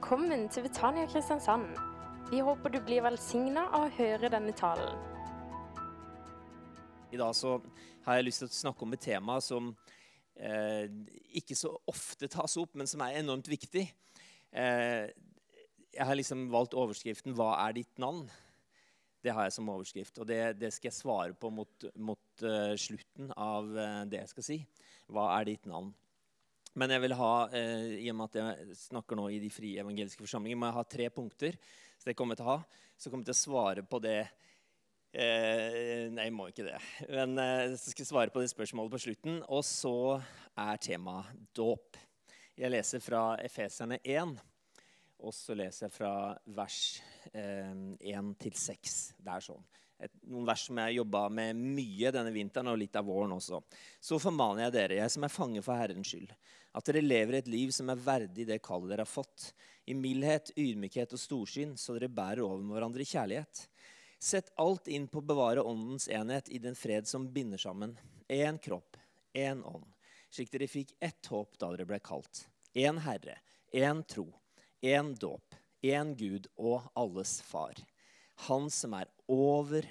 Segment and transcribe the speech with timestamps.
[0.00, 1.74] Velkommen til Betania Kristiansand.
[2.30, 4.94] Vi håper du blir velsigna av å høre denne talen.
[7.12, 7.58] I dag så
[8.06, 9.68] har jeg lyst til å snakke om et tema som
[10.40, 10.88] eh,
[11.36, 13.84] ikke så ofte tas opp, men som er enormt viktig.
[14.56, 15.12] Eh,
[15.92, 18.24] jeg har liksom valgt overskriften 'Hva er ditt navn?'
[19.20, 20.16] Det har jeg som overskrift.
[20.16, 24.32] Og det, det skal jeg svare på mot, mot uh, slutten av uh, det jeg
[24.32, 24.62] skal si.
[25.12, 25.92] Hva er ditt navn?
[26.78, 29.82] Men jeg vil ha, eh, i og med at jeg snakker nå i de frie
[29.82, 31.58] evangeliske forsamlinger, må jeg ha tre punkter.
[31.98, 32.84] Så det kommer jeg til å ha.
[32.96, 34.20] Så kommer jeg til å svare på det
[35.10, 36.76] Nei, jeg må ikke det.
[37.10, 39.40] Men jeg skal svare på det spørsmålet på slutten.
[39.50, 40.20] Og så
[40.54, 41.98] er temaet dåp.
[42.54, 44.36] Jeg leser fra Efeserne 1.
[45.24, 46.12] Og så leser jeg fra
[46.56, 46.78] vers
[47.32, 47.72] eh,
[48.12, 48.96] 1 til 6.
[49.20, 49.64] Det er sånn.
[50.00, 53.34] Et, noen vers som jeg har jobba med mye denne vinteren og litt av våren
[53.36, 53.60] også.
[54.00, 56.32] Så formaner jeg dere, jeg som er fange for Herrens skyld,
[56.76, 59.50] at dere lever et liv som er verdig det kallet dere har fått,
[59.90, 63.64] i mildhet, ydmykhet og storsyn, så dere bærer over med hverandre i kjærlighet.
[64.20, 67.96] Sett alt inn på å bevare åndens enhet i den fred som binder sammen.
[68.30, 69.00] Én kropp,
[69.34, 69.88] én ånd,
[70.30, 72.44] slik dere fikk ett håp da dere ble kalt.
[72.76, 73.40] Én Herre,
[73.74, 74.28] én tro
[74.80, 77.76] én dåp, én Gud og alles far.
[78.48, 79.86] Han som er over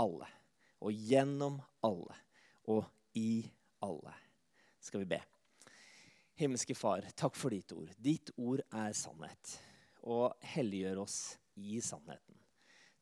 [0.00, 0.28] alle
[0.78, 2.16] og gjennom alle
[2.68, 2.84] og
[3.18, 3.42] i
[3.84, 4.14] alle.
[4.80, 5.20] Skal vi be.
[6.38, 7.90] Himmelske Far, takk for ditt ord.
[7.98, 9.56] Ditt ord er sannhet.
[10.06, 11.18] Og helliggjør oss
[11.58, 12.36] i sannheten.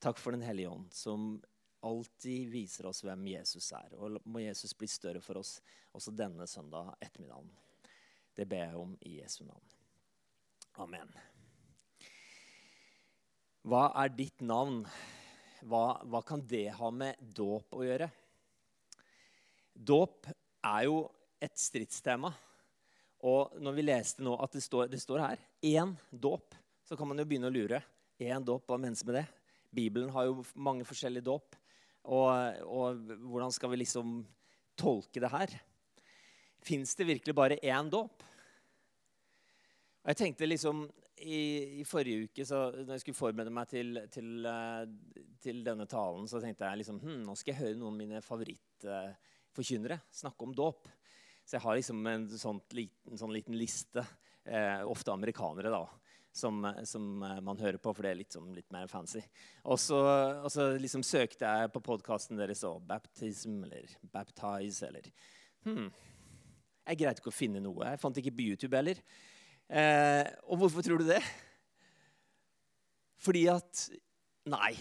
[0.01, 1.37] Takk for Den hellige ånd, som
[1.87, 3.93] alltid viser oss hvem Jesus er.
[4.01, 5.59] Og må Jesus bli større for oss
[5.97, 7.53] også denne søndag ettermiddagen.
[8.37, 9.77] Det ber jeg om i Jesu navn.
[10.81, 11.13] Amen.
[13.67, 14.83] Hva er ditt navn?
[15.65, 18.09] Hva, hva kan det ha med dåp å gjøre?
[19.77, 20.29] Dåp
[20.67, 21.01] er jo
[21.43, 22.33] et stridstema.
[23.27, 26.55] Og når vi leste nå at det står, det står her én dåp,
[26.87, 27.81] så kan man jo begynne å lure.
[28.23, 29.25] Én dåp, hva menes med det?
[29.75, 31.57] Bibelen har jo mange forskjellige dåp.
[32.07, 34.21] Og, og hvordan skal vi liksom
[34.79, 35.57] tolke det her?
[36.67, 38.23] Fins det virkelig bare én dåp?
[40.05, 40.87] Og jeg tenkte liksom,
[41.17, 44.85] i, i, forrige uke, så, når jeg skulle forberede meg til, til, uh,
[45.43, 48.23] til denne talen, så tenkte jeg liksom, hm, nå skal jeg høre noen av mine
[48.25, 50.91] favorittforkynnere snakke om dåp.
[51.47, 52.27] Så jeg har liksom en
[52.77, 54.05] liten, sånn liten liste,
[54.51, 55.85] uh, ofte amerikanere, da,
[56.37, 59.23] som, som man hører på, for det er litt, sånn, litt mer fancy.
[59.65, 60.01] Og så,
[60.45, 65.09] og så liksom søkte jeg på podkasten deres og 'baptism' eller 'baptize' eller
[65.65, 65.89] hmm,
[66.87, 67.89] Jeg greide ikke å finne noe.
[67.89, 69.01] Jeg fant ikke på YouTube heller.
[69.67, 71.23] Eh, og hvorfor tror du det?
[73.23, 73.87] Fordi at
[74.47, 74.75] Nei.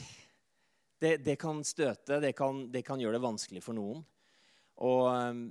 [1.01, 4.03] Det, det kan støte, det kan, det kan, gjøre det vanskelig for noen.
[4.85, 5.41] Og ehm,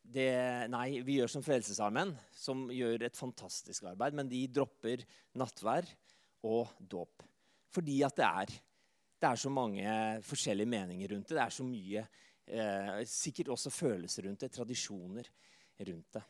[0.00, 0.32] det,
[0.72, 4.16] nei, vi gjør som Frelsesarmeen, som gjør et fantastisk arbeid.
[4.18, 5.04] Men de dropper
[5.38, 5.86] nattvær
[6.48, 7.22] og dåp.
[7.70, 8.56] Fordi at det er,
[9.20, 9.94] det er så mange
[10.26, 11.38] forskjellige meninger rundt det.
[11.38, 12.04] Det er så mye
[12.50, 15.30] eh, sikkert også følelser rundt det, tradisjoner
[15.86, 16.24] rundt det.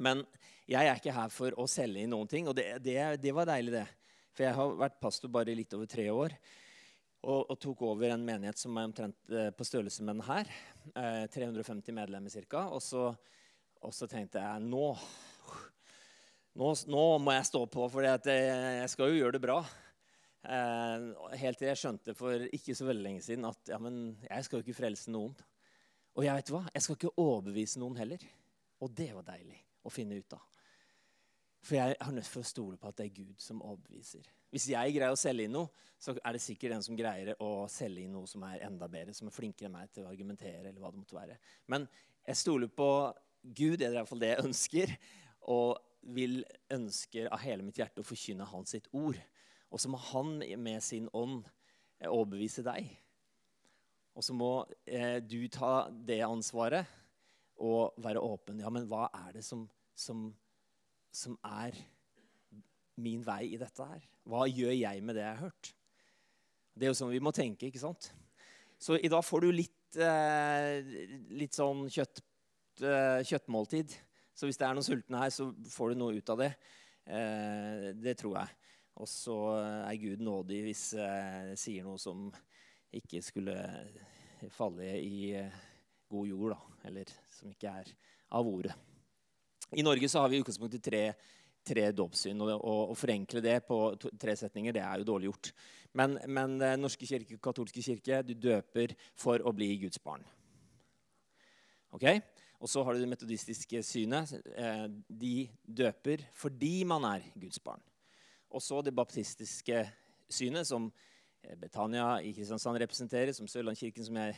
[0.00, 0.24] Men
[0.70, 3.48] jeg er ikke her for å selge inn noen ting, og det, det, det var
[3.48, 3.86] deilig, det.
[4.30, 6.36] For jeg har vært pastor bare litt over tre år.
[7.20, 10.52] Og, og, tok over en menighet som er omtrent eh, på størrelse med den her.
[10.94, 12.62] Eh, 350 medlemmer ca.
[12.72, 13.18] Og,
[13.82, 14.86] og, så tenkte jeg nå,
[16.56, 19.60] nå, nå må jeg stå på, for jeg skal jo gjøre det bra.
[20.48, 21.08] Eh,
[21.42, 24.60] helt til jeg skjønte for ikke så veldig lenge siden at ja, men jeg skal
[24.60, 25.36] jo ikke frelse noen.
[26.16, 28.24] Og jeg vet hva, jeg skal ikke overbevise noen heller.
[28.80, 30.44] Og det var deilig å finne ut av.
[31.60, 34.24] For jeg har nødt til å stole på at det er Gud som overbeviser.
[34.50, 35.68] Hvis jeg greier å selge inn noe,
[36.00, 39.12] så er det sikkert en som greier å selge inn noe som er enda bedre,
[39.14, 40.70] som er flinkere enn meg til å argumentere.
[40.70, 41.36] eller hva det måtte være.
[41.68, 41.84] Men
[42.26, 42.88] jeg stoler på
[43.42, 44.96] Gud, det er i hvert fall det jeg ønsker,
[45.52, 45.78] og
[46.16, 46.40] vil
[46.72, 49.20] ønsker av hele mitt hjerte å forkynne Hans sitt ord.
[49.70, 51.44] Og så må Han med sin ånd
[52.08, 52.88] overbevise deg.
[54.16, 56.88] Og så må eh, du ta det ansvaret
[57.60, 58.60] og være åpen.
[58.62, 60.30] Ja, men hva er det som, som,
[61.12, 61.76] som, er
[63.00, 64.06] min vei i dette her?
[64.28, 65.72] Hva gjør jeg med det jeg har hørt?
[66.74, 68.10] Det er jo sånn vi må tenke, ikke sant?
[68.80, 70.80] Så i dag får du litt, eh,
[71.36, 72.22] litt sånn kjøtt,
[72.80, 73.96] eh, kjøttmåltid.
[74.32, 76.54] Så hvis det er noen sultne her, så får du noe ut av det.
[77.04, 78.56] Eh, det tror jeg.
[79.00, 79.36] Og så
[79.84, 82.30] er Gud nådig hvis jeg sier noe som
[82.96, 83.56] ikke skulle
[84.52, 85.34] falle i
[86.10, 87.92] god jord, da, eller som ikke er
[88.36, 88.74] av ordet.
[89.76, 91.02] I Norge så har vi i utgangspunktet tre,
[91.66, 92.40] tre dåpssyn.
[92.42, 95.52] Og å forenkle det på to, tre setninger det er jo dårlig gjort.
[95.98, 100.26] Men, men eh, norske kirke, katolske kirke du døper for å bli Guds barn.
[101.94, 102.06] Ok?
[102.60, 104.34] Og så har du det metodistiske synet.
[104.54, 107.82] Eh, de døper fordi man er Guds barn.
[108.50, 109.84] Og så det baptistiske
[110.30, 110.90] synet, som
[111.56, 114.34] Betania i Kristiansand representerer, som Sørlandskirken, som jeg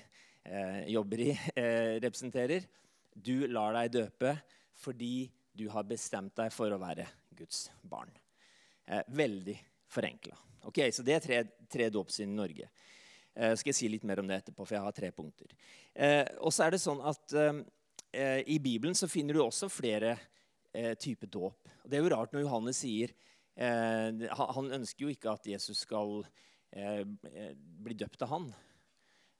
[0.90, 2.66] jobber i, eh, representerer.
[3.12, 4.36] Du lar deg døpe
[4.82, 7.06] fordi du har bestemt deg for å være
[7.36, 8.10] Guds barn.
[8.86, 9.58] Eh, veldig
[9.92, 10.36] forenkla.
[10.70, 11.38] Okay, så det er tre,
[11.70, 12.68] tre dåpssyn i Norge.
[13.34, 15.52] Eh, skal jeg si litt mer om det etterpå, for jeg har tre punkter.
[15.94, 20.16] Eh, og så er det sånn at eh, I Bibelen så finner du også flere
[20.72, 21.70] eh, typer dåp.
[21.84, 23.12] Det er jo rart når Johannes sier
[23.56, 26.22] eh, Han ønsker jo ikke at Jesus skal
[26.70, 28.52] eh, bli døpt av han.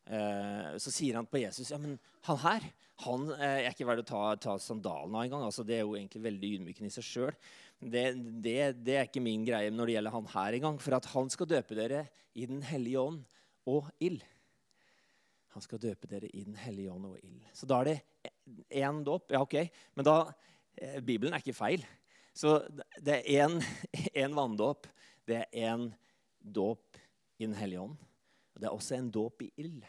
[0.03, 1.93] Så sier han på Jesus ja, men
[2.27, 2.65] han her
[3.03, 5.45] han er ikke verdt å ta, ta sandalene av engang.
[5.47, 7.39] Altså, det er jo egentlig veldig ydmykende i seg sjøl.
[7.83, 8.05] Det,
[8.45, 10.79] det, det, er ikke min greie når det gjelder han her engang.
[10.83, 12.05] For at han skal døpe dere
[12.39, 13.25] i Den hellige ånd
[13.71, 14.23] og ild.
[15.57, 17.43] Han skal døpe dere i Den hellige ånd og ild.
[17.57, 17.99] Så da er det
[18.83, 19.35] én dåp.
[19.35, 19.59] Ja, ok.
[19.99, 20.17] Men da
[20.77, 21.85] eh, Bibelen er ikke feil.
[22.33, 22.61] Så
[23.03, 23.51] det er
[24.23, 24.87] én vanndåp.
[25.27, 25.91] Det er én
[26.39, 27.03] dåp
[27.39, 27.99] i Den hellige ånd.
[28.61, 29.83] Det er også en dåp i ild.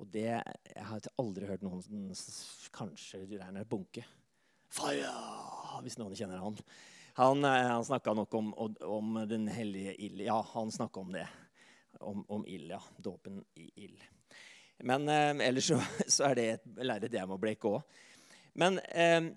[0.00, 2.14] Og det Jeg har aldri hørt noen
[2.72, 4.04] Kanskje Reiner Bunke.
[4.72, 5.12] Fire!
[5.84, 6.56] Hvis noen kjenner han.
[7.20, 10.20] Han, eh, han snakka nok om, om, Den hellige ild.
[10.24, 11.26] Ja, han snakka om det
[12.00, 12.70] om, om ild.
[12.70, 12.80] Ja.
[12.96, 14.00] Dåpen i ild.
[14.78, 18.00] Men eh, ellers så, så, er det et lerret jeg må blekke òg.
[18.58, 19.28] Men eh,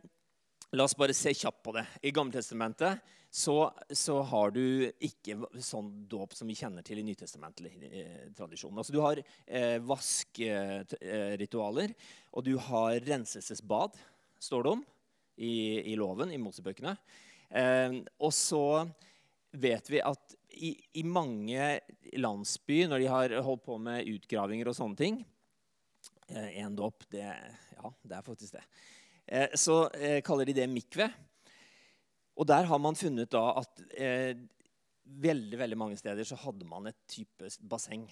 [0.76, 1.86] la oss bare se kjapt på det.
[2.02, 3.00] I Gammeltestamentet
[3.36, 8.78] så, så har du ikke sånn dåp som vi kjenner til i nytestamentlig eh, tradisjon.
[8.78, 11.90] Altså, du har eh, vaskeritualer,
[12.32, 13.92] og du har renselsesbad,
[14.40, 14.84] står det om
[15.36, 16.96] i, i loven, i Mosebøkene.
[17.50, 18.86] Eh, og så
[19.56, 21.80] vet vi at i, i, mange
[22.16, 25.26] landsbyer, når de har holdt på med utgravinger og sånne ting
[26.32, 28.64] eh, dåp, det, ja, det er faktisk det.
[29.28, 31.10] Eh, så eh, kaller de det mikve.
[32.36, 34.36] Og der har man funnet da at eh,
[35.06, 38.06] veldig veldig mange steder så hadde man et type basseng.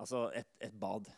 [0.00, 1.08] Altså et, et bad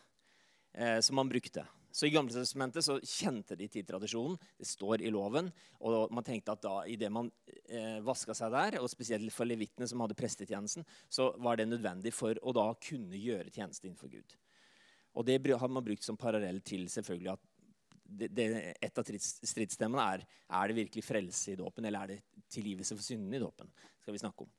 [0.75, 1.65] eh, som man brukte.
[1.91, 4.37] Så I Gamle Testamentet så kjente de til tradisjonen.
[4.61, 5.49] Det står i loven.
[5.81, 7.31] Og man tenkte at da, idet man
[7.65, 12.13] eh, vaska seg der, og spesielt for levitene som hadde prestetjenesten, så var det nødvendig
[12.15, 14.37] for å da kunne gjøre tjeneste innenfor Gud.
[15.19, 17.47] Og det har man brukt som parallell til selvfølgelig at
[18.09, 18.49] det, det,
[18.81, 23.05] et av stridsstemmene er er det virkelig frelse i dåpen, eller er det tilgivelse for
[23.05, 23.69] syndene i dåpen.
[24.01, 24.53] skal vi snakke om.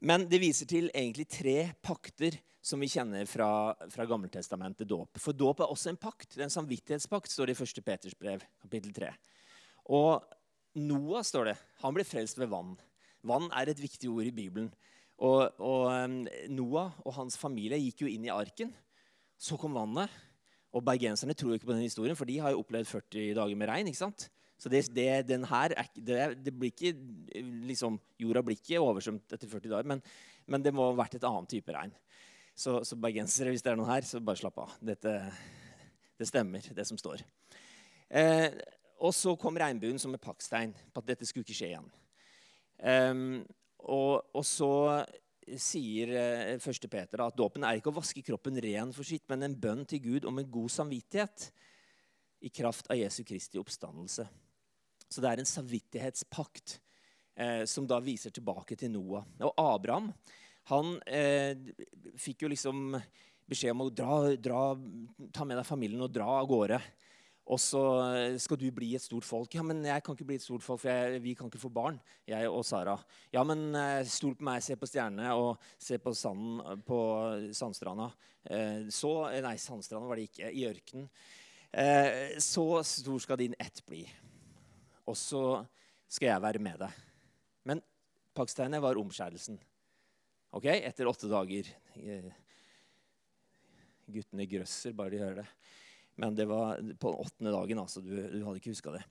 [0.00, 5.18] Men det viser til egentlig tre pakter som vi kjenner fra, fra Gammeltestamentet dåp.
[5.20, 6.34] For dåp er også en pakt.
[6.34, 7.84] Det er en samvittighetspakt, står det i 1.
[7.84, 9.10] Peters brev, kapittel 3.
[9.94, 10.24] Og
[10.78, 12.76] Noah, står det, han ble frelst ved vann.
[13.26, 14.70] Vann er et viktig ord i Bibelen.
[15.18, 16.20] Og, og um,
[16.54, 18.70] Noah og hans familie gikk jo inn i arken.
[19.38, 20.12] Så kom vannet.
[20.76, 23.56] Og bergenserne tror jo ikke på den historien, for de har jo opplevd 40 dager
[23.56, 23.88] med regn.
[23.88, 24.28] ikke sant?
[24.58, 26.92] Så det, det, den her er, det, det, blir ikke
[27.68, 30.02] liksom, Jorda blir ikke oversvømt etter 40 dager, men,
[30.50, 31.94] men, det må ha vært et annet type regn.
[32.58, 34.74] Så, så bergensere, hvis det er noen her, så bare slapp av.
[34.82, 35.14] Dette,
[36.18, 37.22] det stemmer, det som står.
[38.10, 38.50] Eh,
[38.98, 41.88] og så kom regnbuen som et pakkstein på at dette skulle ikke skje igjen.
[42.78, 43.22] Um,
[43.78, 44.70] og, og, så
[45.56, 46.10] sier
[46.60, 46.92] første 1.
[46.92, 50.02] Peter at dåpen er ikke å vaske kroppen ren for sitt, men en bønn til
[50.04, 51.48] Gud om en god samvittighet
[52.44, 54.26] i kraft av Jesu Kristi oppstandelse.
[55.08, 56.76] Så det er en samvittighetspakt
[57.38, 59.24] eh, som da viser tilbake til Noah.
[59.48, 60.12] Og Abraham
[60.68, 61.56] han eh,
[62.20, 62.98] fikk jo liksom
[63.48, 64.62] beskjed om å dra, dra,
[65.32, 66.80] ta med deg familien og dra av gårde.
[67.48, 67.80] Og så
[68.36, 69.54] skal du bli et stort folk.
[69.56, 71.70] Ja, men jeg kan ikke bli et stort folk, for jeg, vi kan ikke få
[71.72, 71.96] barn.
[72.28, 72.98] jeg og Sara.
[73.32, 77.00] Ja, men eh, stol på meg, se på stjernene og se på sanden på
[77.56, 78.10] sandstranda.
[78.44, 80.52] Eh, så, nei, sandstranda var det ikke.
[80.52, 81.08] I ørkenen.
[81.72, 84.04] Eh, så stor skal din ett bli
[85.08, 85.42] og så
[86.08, 87.00] skal jeg være med deg.
[87.68, 87.80] Men
[88.36, 89.58] pakkstegnet var omskjærelsen.
[90.56, 91.68] Ok, Etter åtte dager.
[91.96, 92.28] Eh,
[94.08, 95.48] guttene grøsser bare de hører det.
[96.18, 97.78] Men det var på den åttende dagen.
[97.78, 98.02] altså.
[98.02, 99.04] Du, du hadde ikke huska det.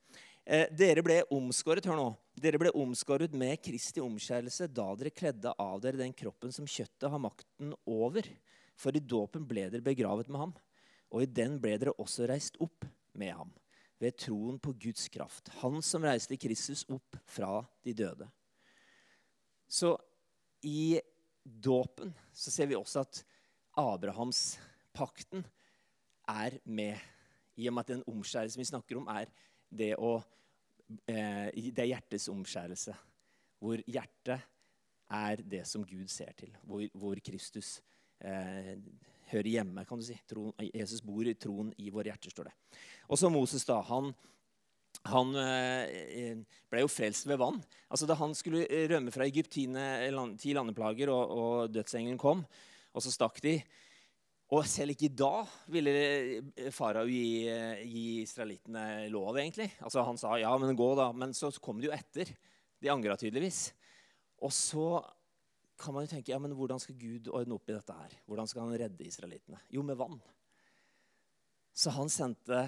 [0.47, 2.07] Eh, dere ble omskåret hør nå,
[2.39, 7.09] dere ble omskåret med Kristi omskjærelse da dere kledde av dere den kroppen som kjøttet
[7.11, 8.27] har makten over.
[8.79, 10.53] For i dåpen ble dere begravet med ham,
[11.11, 12.85] og i den ble dere også reist opp
[13.17, 13.51] med ham
[13.99, 15.49] ved troen på Guds kraft.
[15.63, 18.27] Han som reiste Kristus opp fra de døde.
[19.67, 19.95] Så
[20.63, 20.99] i
[21.43, 23.23] dåpen så ser vi også at
[23.77, 25.43] Abrahamspakten
[26.27, 26.98] er med.
[27.57, 29.31] I og med at den omskjærelsen vi snakker om, er
[29.69, 30.17] det, å,
[31.10, 32.96] eh, det er hjertets omskjærelse.
[33.60, 34.46] Hvor hjertet
[35.17, 36.53] er det som Gud ser til.
[36.63, 37.77] Hvor, hvor Kristus
[38.19, 38.75] eh,
[39.31, 39.86] hører hjemme.
[39.86, 40.17] kan du si.
[40.29, 42.57] Troen, Jesus bor i troen i våre hjerter, står det.
[43.10, 43.81] Og så Moses, da.
[43.89, 44.13] Han
[45.07, 46.39] han eh,
[46.72, 47.60] ble jo frelst ved vann.
[47.88, 52.43] Altså Da han skulle rømme fra Egypt, ti landeplager, og, og dødsengelen kom,
[52.93, 53.60] og så stakk de
[54.55, 57.43] Og selv ikke da ville farao gi,
[57.83, 59.67] gi israelittene lov, egentlig.
[59.83, 61.09] Altså Han sa ja, men gå, da.
[61.11, 62.31] Men så kom de jo etter.
[62.79, 63.73] De angra tydeligvis.
[64.45, 65.01] Og så
[65.77, 68.15] kan man jo tenke ja, men hvordan skal Gud ordne opp i dette her?
[68.29, 69.59] Hvordan skal han redde israelittene?
[69.73, 70.17] Jo, med vann.
[71.77, 72.67] Så han sendte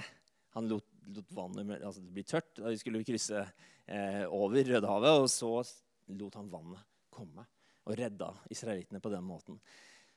[0.53, 3.37] Han lot, lot vannet altså bli tørt da skulle krysse
[3.85, 5.21] eh, over Rødehavet.
[5.21, 5.51] Og så
[6.19, 7.45] lot han vannet komme
[7.85, 9.59] og redda israelittene på den måten.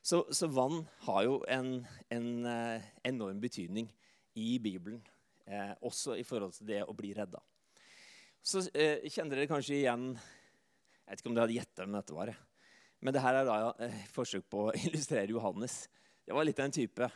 [0.03, 1.77] Så, så vann har jo en,
[2.11, 3.87] en eh, enorm betydning
[4.35, 4.99] i Bibelen.
[5.47, 7.39] Eh, også i forhold til det å bli redda.
[8.43, 12.17] Så eh, kjenner dere kanskje igjen Jeg vet ikke om dere hadde gjetta hvem dette
[12.17, 12.33] var.
[13.03, 15.85] Men det her er da eh, forsøk på å illustrere Johannes.
[16.23, 17.09] Det var litt av en type.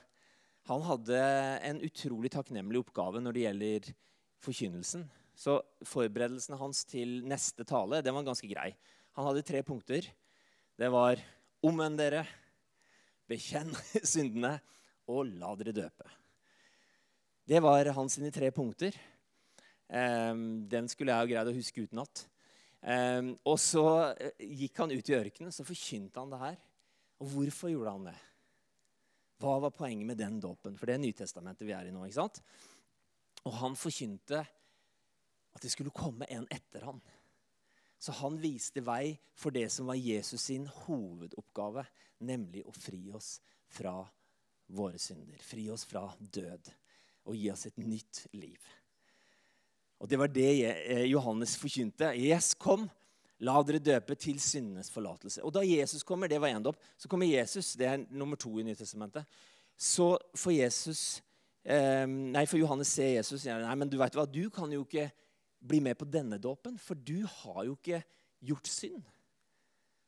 [0.72, 1.20] Han hadde
[1.68, 3.92] en utrolig takknemlig oppgave når det gjelder
[4.44, 5.06] forkynnelsen.
[5.38, 8.72] Så forberedelsene hans til neste tale den var ganske grei.
[9.20, 10.08] Han hadde tre punkter.
[10.80, 11.20] Det var
[11.68, 12.24] omvend dere,
[13.30, 13.74] bekjenn
[14.16, 14.58] syndene
[15.08, 16.08] og la dere døpe.
[17.48, 18.96] Det var hans sine tre punkter.
[19.88, 22.26] Um, den skulle jeg ha greid å huske utenat.
[22.82, 23.86] Um, og så
[24.20, 26.58] eh, gikk han ut i ørkenen så forkynte han det her.
[27.24, 28.18] Og hvorfor gjorde han det?
[29.42, 30.76] Hva var poenget med den dåpen?
[30.78, 32.04] For det er Nytestamentet vi er i nå.
[32.06, 32.42] ikke sant?
[33.48, 34.44] Og han forkynte
[35.58, 37.00] at det skulle komme en etter han.
[38.00, 41.86] Så han viste vei for det som var Jesus sin hovedoppgave,
[42.20, 43.38] nemlig å fri oss
[43.74, 44.00] fra
[44.68, 45.40] våre synder.
[45.42, 46.70] Fri oss fra død
[47.28, 48.60] og gi oss et nytt liv.
[49.98, 52.14] Og Det var det eh, Johannes forkynte.
[52.14, 52.86] Yes, kom,
[53.42, 55.42] la dere døpe til syndenes forlatelse.
[55.44, 58.60] Og Da Jesus kommer, det var én dåp, så kommer Jesus, det er nummer to
[58.60, 59.26] i Nytestamentet.
[59.78, 61.02] Så får Jesus
[61.64, 64.86] eh, Nei, for Johannes ser Jesus sier nei, men du vet hva, du kan jo
[64.86, 65.10] ikke
[65.60, 68.02] bli med på denne dåpen, for du har jo ikke
[68.46, 69.04] gjort synd.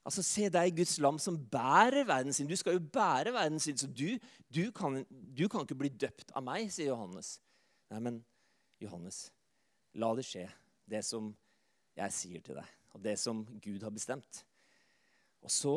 [0.06, 2.50] Altså, Se deg, Guds lam, som bærer verdens synd.
[2.50, 4.18] Du skal jo bære verdens synd, så du,
[4.50, 7.36] du, kan, du kan ikke bli døpt av meg, sier Johannes.
[7.91, 8.22] Nei, men
[8.82, 9.27] Johannes,
[9.98, 10.46] La det skje,
[10.86, 11.32] det som
[11.98, 14.44] jeg sier til deg, og det som Gud har bestemt.
[15.41, 15.75] Og så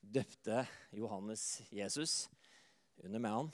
[0.00, 2.28] døpte Johannes Jesus
[3.02, 3.50] under med han.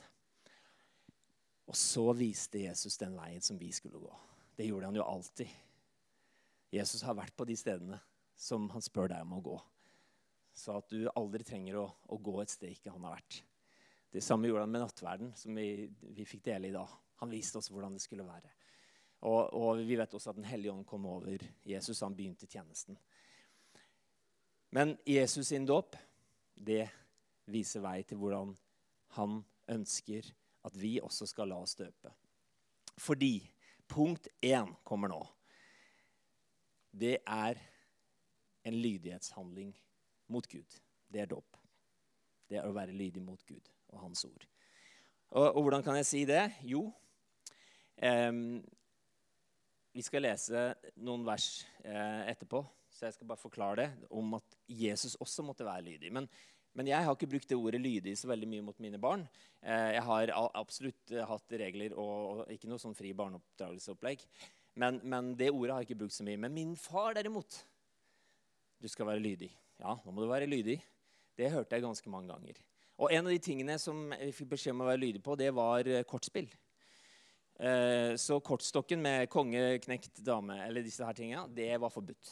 [1.71, 4.13] Og så viste Jesus den veien som vi skulle gå.
[4.55, 5.49] Det gjorde han jo alltid.
[6.71, 7.99] Jesus har vært på de stedene
[8.37, 9.57] som han spør deg om å gå.
[10.53, 13.41] Så at du aldri trenger å, å gå et sted ikke han har vært.
[14.11, 16.89] Det samme gjorde han med nattverden, som vi, vi fikk dele i dag.
[17.21, 18.49] Han viste oss hvordan det skulle være.
[19.21, 22.01] Og, og, vi vet også at Den hellige ånd kom over Jesus.
[22.01, 22.97] Han begynte tjenesten.
[24.71, 25.95] Men Jesus sin dåp
[26.55, 26.87] det
[27.51, 28.53] viser vei til hvordan
[29.17, 29.41] han
[29.71, 30.27] ønsker
[30.67, 32.11] at vi også skal la oss døpe.
[32.97, 33.35] Fordi
[33.91, 35.19] punkt én kommer nå.
[36.91, 37.59] Det er
[38.67, 39.73] en lydighetshandling
[40.31, 40.79] mot Gud.
[41.11, 41.57] Det er dåp.
[42.47, 44.47] Det er å være lydig mot Gud og Hans ord.
[45.31, 46.43] Og, og hvordan kan jeg si det?
[46.67, 46.85] Jo,
[48.03, 48.59] um,
[49.91, 50.69] vi skal lese
[51.03, 55.67] noen vers eh, etterpå, så jeg skal bare forklare det, om at Jesus også måtte
[55.67, 56.11] være lydig.
[56.15, 56.29] Men,
[56.77, 59.25] men, jeg har ikke brukt det ordet 'lydig' så veldig mye mot mine barn.
[59.61, 64.23] Eh, jeg har absolutt eh, hatt regler og, ikke noe sånn fri barneoppdragelseopplegg.
[64.79, 66.39] Men, men, det ordet har jeg ikke brukt så mye.
[66.39, 67.65] Men min far, derimot
[68.81, 69.51] Du skal være lydig.
[69.77, 70.79] Ja, nå må du være lydig.
[71.37, 72.57] Det hørte jeg ganske mange ganger.
[72.97, 75.51] Og en av de tingene som jeg fikk beskjed om å være lydig på, det
[75.53, 76.49] var eh, kortspill.
[78.17, 82.31] Så kortstokken med konge, knekt, dame eller disse her tingene, det var forbudt.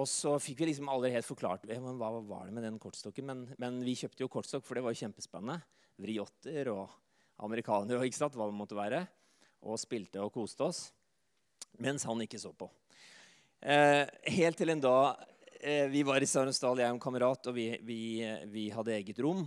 [0.00, 3.26] Og så fikk vi liksom aldri helt forklart men hva var det med den kortstokken.
[3.28, 5.60] Men, men vi kjøpte jo kortstokk, for det var jo kjempespennende.
[6.00, 6.94] Vriotter og
[7.44, 9.02] amerikanere og ikke sant, hva det måtte være.
[9.68, 10.86] Og spilte og koste oss.
[11.82, 12.70] Mens han ikke så på.
[13.60, 15.20] Eh, helt til en dag
[15.60, 18.00] eh, Vi var i Sarensdal, jeg og en kamerat, og vi, vi,
[18.50, 19.44] vi hadde eget rom.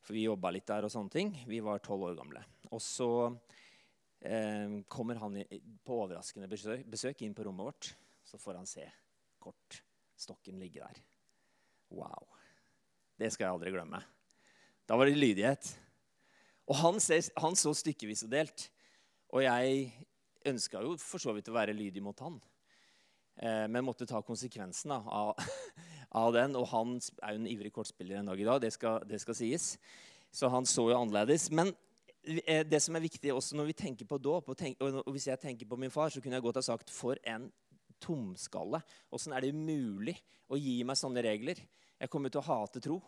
[0.00, 1.34] For vi jobba litt der og sånne ting.
[1.50, 2.44] Vi var tolv år gamle.
[2.70, 3.10] Og så
[4.22, 5.42] eh, kommer han
[5.82, 7.92] på overraskende besøk, besøk, inn på rommet vårt.
[8.24, 8.86] Så får han se
[10.18, 10.98] kortstokken ligge der.
[11.90, 12.26] Wow.
[13.18, 14.02] Det skal jeg aldri glemme.
[14.86, 15.78] Da var det lydighet.
[16.66, 18.68] Og han, ser, han så stykkevis og delt.
[19.30, 19.92] Og jeg
[20.46, 22.40] ønska jo for så vidt å være lydig mot han.
[23.38, 25.38] Eh, men måtte ta konsekvensen av,
[26.22, 26.56] av, den.
[26.58, 29.38] Og han er jo en ivrig kortspiller en dag i dag, det skal, det skal
[29.38, 29.76] sies.
[30.34, 31.48] Så han så jo annerledes.
[31.54, 31.72] Men
[32.28, 35.40] Eh, det som er viktig også når vi tenker på dåp, og, og, hvis jeg
[35.40, 37.48] tenker på min far, så kunne jeg godt ha sagt for en
[38.02, 38.80] tomskalle.
[39.14, 40.16] Åssen er det mulig
[40.48, 41.60] å gi meg sånne regler?
[41.98, 43.00] Jeg kommer til å hate tro.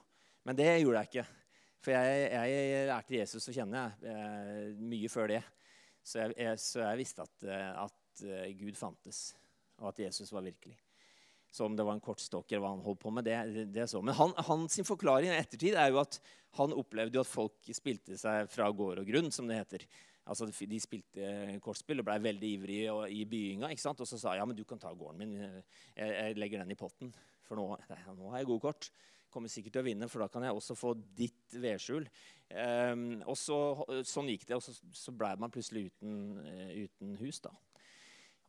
[0.46, 1.26] Men det gjorde jeg ikke.
[1.80, 5.40] For jeg, jeg lærte Jesus å kjenne eh, mye før det.
[6.04, 9.30] Så jeg, jeg, så jeg visste at, eh, at eh, Gud fantes,
[9.80, 10.76] og at Jesus var virkelig.
[11.50, 14.02] Så om det var en kortstokker hva han holdt på med, det, det så.
[14.04, 16.20] Men han, hans forklaring i ettertid er jo at
[16.58, 19.86] han opplevde jo at folk spilte seg fra gård og grunn, som det heter.
[20.28, 23.70] Altså, De spilte kortspill og blei veldig ivrige i byinga.
[23.70, 24.00] ikke sant?
[24.00, 25.38] Og så sa ja, men du kan ta gården min.
[25.96, 27.14] Jeg, jeg legger den i potten.
[27.46, 27.64] For nå,
[28.18, 28.90] nå har jeg gode kort.
[29.30, 32.06] Kommer sikkert til å vinne, for da kan jeg også få ditt vedskjul.
[32.50, 33.58] Um, og så,
[34.06, 37.38] Sånn gikk det, og så, så blei man plutselig uten, uh, uten hus.
[37.46, 37.54] da.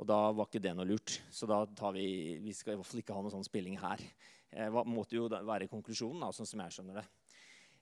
[0.01, 1.19] Og da var ikke det noe lurt.
[1.29, 4.01] Så da tar vi Vi skal i hvert fall ikke ha noe sånn spilling her.
[4.51, 7.05] Eh, måtte jo være konklusjonen, da, sånn som jeg skjønner det.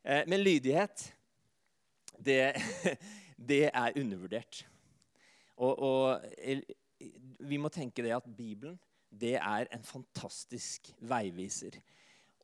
[0.04, 1.08] Eh, men lydighet,
[2.20, 2.42] det,
[3.48, 4.68] det er undervurdert.
[5.58, 6.22] Og, og,
[7.40, 8.80] vi må tenke det at Bibelen
[9.10, 11.80] det er en fantastisk veiviser.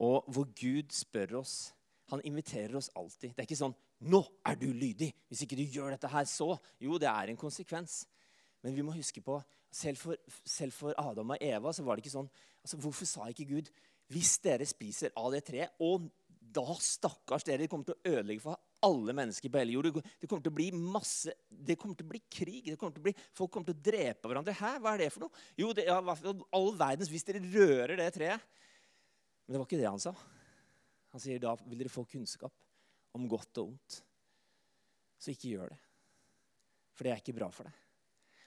[0.01, 1.73] Og hvor Gud spør oss
[2.05, 3.31] Han inviterer oss alltid.
[3.33, 3.73] Det er ikke sånn
[4.05, 7.37] 'Nå er du lydig.' Hvis ikke du gjør dette her, så Jo, det er en
[7.37, 8.05] konsekvens.
[8.61, 12.05] Men vi må huske på selv for, selv for, Adam og Eva så var det
[12.05, 12.29] ikke sånn
[12.61, 13.71] altså Hvorfor sa ikke Gud
[14.13, 16.11] hvis dere spiser av det treet, og
[16.55, 19.99] da, stakkars dere, kommer til å ødelegge for alle mennesker på hele jord.
[20.21, 22.69] Det kommer til å bli masse, det kommer til å bli krig.
[22.79, 24.55] Kommer til å bli, folk kommer til å drepe hverandre.
[24.57, 25.45] Hæ, hva er det for noe?
[25.59, 28.51] Jo, det ja, all verdens hvis dere rører det treet.
[29.45, 30.13] Men det var ikke det han sa.
[31.15, 32.53] Han sier da vil dere få kunnskap
[33.15, 33.97] om godt og ondt.
[35.21, 35.81] Så ikke gjør det.
[36.95, 37.81] For det er ikke bra for deg.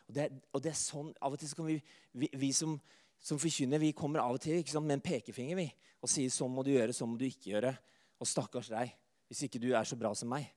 [0.09, 1.77] Og det, og det, er sånn, Av og til så kan vi,
[2.17, 2.79] vi, vi som,
[3.21, 5.67] som forkynner, vi kommer av og til sant, med en pekefinger vi,
[6.01, 7.75] og sier sånn må du gjøre, sånn må du ikke gjøre.
[8.19, 8.95] Og stakkars deg,
[9.29, 10.49] hvis ikke du er så bra som meg.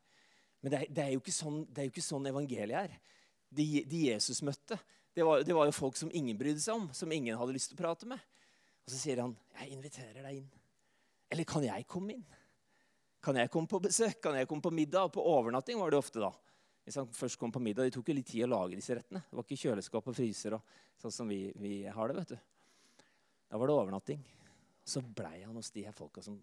[0.62, 2.98] Men det, det er, jo ikke sånn, det er jo ikke sånn evangeliet er.
[3.52, 4.78] De, de Jesus møtte,
[5.12, 7.72] det var, det var, jo folk som ingen brydde seg om, som ingen hadde lyst
[7.72, 8.22] til å prate med.
[8.86, 10.52] Og så sier han, 'Jeg inviterer deg inn.'
[11.32, 12.26] Eller kan jeg komme inn?
[13.24, 14.22] Kan jeg komme på besøk?
[14.22, 15.12] Kan jeg komme på middag?
[15.14, 16.32] På overnatting var det ofte da.
[16.84, 19.22] Hvis han først kom på middag, Det tok jo litt tid å lage disse rettene.
[19.30, 20.62] Det var ikke kjøleskap og fryser og
[20.98, 22.18] sånn som vi, vi, har det.
[22.18, 22.40] vet du.
[23.52, 24.24] Da var det overnatting.
[24.84, 26.42] Så blei han hos de her folka som,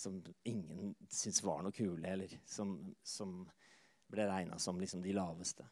[0.00, 3.44] som ingen syntes var noe kule, eller som, som
[4.10, 5.66] ble regna som liksom de laveste.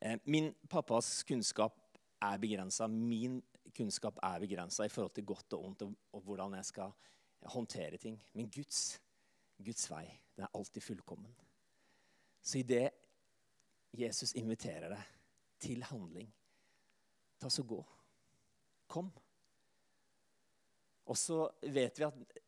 [0.00, 2.88] Eh, min pappas kunnskap er begrensa.
[2.88, 3.40] Min
[3.76, 6.92] kunnskap er begrensa i forhold til godt og ondt og, og, hvordan jeg skal
[7.54, 8.18] håndtere ting.
[8.32, 9.00] Men Guds,
[9.58, 11.34] Guds vei den er alltid fullkommen.
[12.42, 12.90] Så idet
[13.92, 15.02] Jesus inviterer deg
[15.62, 16.30] til handling,
[17.38, 17.78] ta så gå.
[18.90, 19.12] Kom.
[21.06, 22.40] Og så vet vi at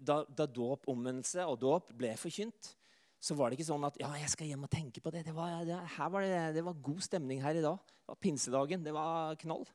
[0.00, 2.74] da, da dåp, omvendelse og dåp ble forkynt,
[3.18, 5.24] så var det ikke sånn at ja, jeg skal hjem og tenke på det.
[5.26, 7.80] Det var, det, var, det, det var god stemning her i dag.
[7.82, 8.84] Det var pinsedagen.
[8.84, 9.66] Det var knall.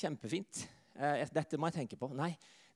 [0.00, 0.62] Kjempefint.
[0.96, 2.08] Eh, dette må jeg tenke på.
[2.16, 2.30] Nei,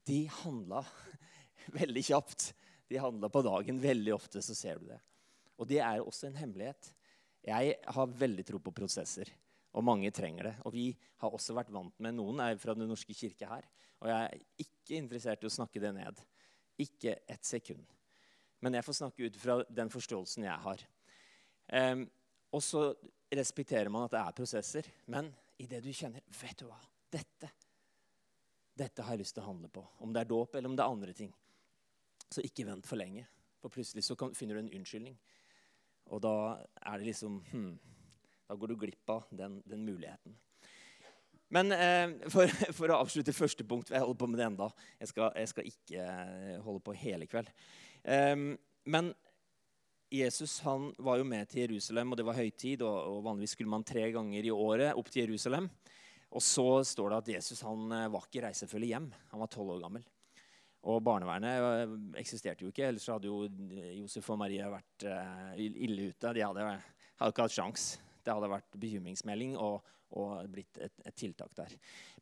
[0.09, 0.83] de handla
[1.81, 2.51] veldig kjapt.
[2.93, 3.81] De handla på dagen.
[3.81, 5.01] Veldig ofte så ser du det.
[5.57, 6.93] Og det er også en hemmelighet.
[7.47, 9.31] Jeg har veldig tro på prosesser,
[9.73, 10.55] og mange trenger det.
[10.67, 10.87] Og vi
[11.23, 13.65] har også vært vant med Noen er fra Den norske kirke her.
[14.03, 16.21] Og jeg er ikke interessert i å snakke det ned.
[16.83, 17.85] Ikke et sekund.
[18.65, 20.83] Men jeg får snakke ut fra den forståelsen jeg har.
[21.73, 22.07] Um,
[22.55, 22.89] og så
[23.33, 24.91] respekterer man at det er prosesser.
[25.13, 26.81] Men i det du kjenner Vet du hva?
[27.13, 27.51] Dette
[28.77, 29.83] dette har jeg lyst til å handle på.
[30.05, 31.33] Om det er dåp eller om det er andre ting.
[32.29, 33.25] Så ikke vent for lenge.
[33.63, 35.17] For plutselig så kan, finner du en unnskyldning.
[36.13, 36.35] Og da
[36.83, 37.77] er det liksom hmm,
[38.47, 40.37] Da går du glipp av den, den muligheten.
[41.55, 44.71] Men eh, for, for, å avslutte første punkt Jeg holder på med det enda.
[45.01, 47.53] Jeg skal, jeg skal ikke eh, holde på hele kveld.
[48.03, 48.35] Eh,
[48.87, 49.13] men
[50.13, 52.83] Jesus han var jo med til Jerusalem, og det var høytid.
[52.87, 55.71] Og, og, vanligvis skulle man tre ganger i året opp til Jerusalem.
[56.37, 59.11] Og så står det at Jesus han eh, var ikke reisefølge hjem.
[59.33, 60.07] Han var tolv år gammel.
[60.87, 62.91] Og barnevernet eh, eksisterte jo ikke.
[62.91, 63.47] Ellers hadde jo
[64.03, 65.07] Josef og Marie vært
[65.63, 66.35] ille ute.
[66.35, 66.67] De hadde,
[67.21, 67.89] hadde ikke hatt sjans.
[68.27, 69.87] Det hadde vært bekymringsmelding og,
[70.19, 71.77] og blitt et, et, tiltak der.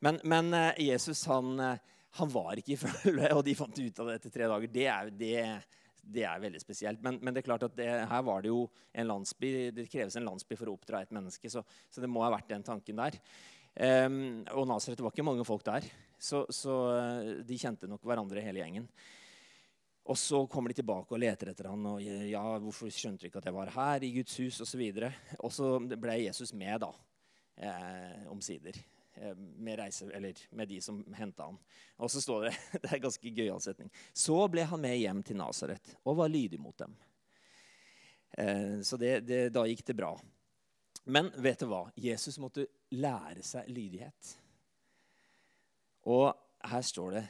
[0.05, 4.05] Men, men uh, Jesus han, uh, han, var ikke i følge, og de fant ut
[4.05, 4.75] av det etter tre dager.
[4.75, 5.35] Det er, det,
[6.05, 7.03] det er veldig spesielt.
[7.05, 9.53] Men, men, det er klart at det, her var det jo en landsby.
[9.75, 12.53] Det kreves en landsby for å oppdra et menneske, så, så det må ha vært
[12.53, 13.19] den tanken der.
[13.75, 15.87] Um, og Nasaret var ikke mange folk der,
[16.23, 18.87] så, så, eh, de kjente nok hverandre hele gjengen.
[20.05, 23.41] Og så kommer de tilbake og leter etter han, og ja, hvorfor skjønte de ikke
[23.41, 24.83] at jeg var her i Guds hus osv.
[25.39, 26.91] Og så ble Jesus med, da,
[27.57, 28.77] eh, omsider.
[29.17, 30.11] Eh, med, reise,
[30.51, 31.59] med de som henta han.
[31.97, 33.91] Og så står det det er en ganske gøyal setning.
[34.13, 36.97] Så ble han med hjem til Nasaret og var lydig mot dem.
[38.39, 40.13] Eh, så det, det, da gikk det bra.
[41.05, 41.85] Men vet du hva?
[42.01, 44.35] Jesus måtte lære seg lydighet.
[46.11, 46.33] Og
[46.65, 47.25] her står det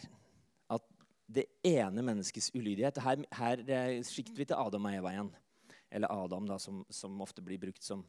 [1.26, 5.30] det ene menneskets ulydighet Her, her sikter vi til Adam og Eva igjen.
[5.90, 8.02] eller Adam, da, som, som ofte blir brukt som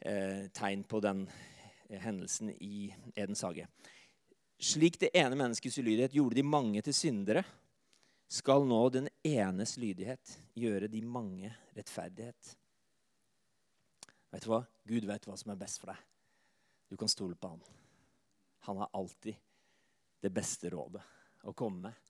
[0.00, 1.28] eh, tegn på den
[1.88, 3.68] eh, hendelsen i Edens hage.
[4.58, 7.44] Slik det ene menneskets ulydighet gjorde de mange til syndere,
[8.28, 12.56] skal nå den enes lydighet gjøre de mange rettferdighet.
[14.34, 14.64] Vet du hva?
[14.88, 16.02] Gud vet hva som er best for deg.
[16.90, 17.62] Du kan stole på han.
[18.66, 19.38] Han har alltid
[20.20, 21.04] det beste rådet
[21.46, 22.07] å komme med.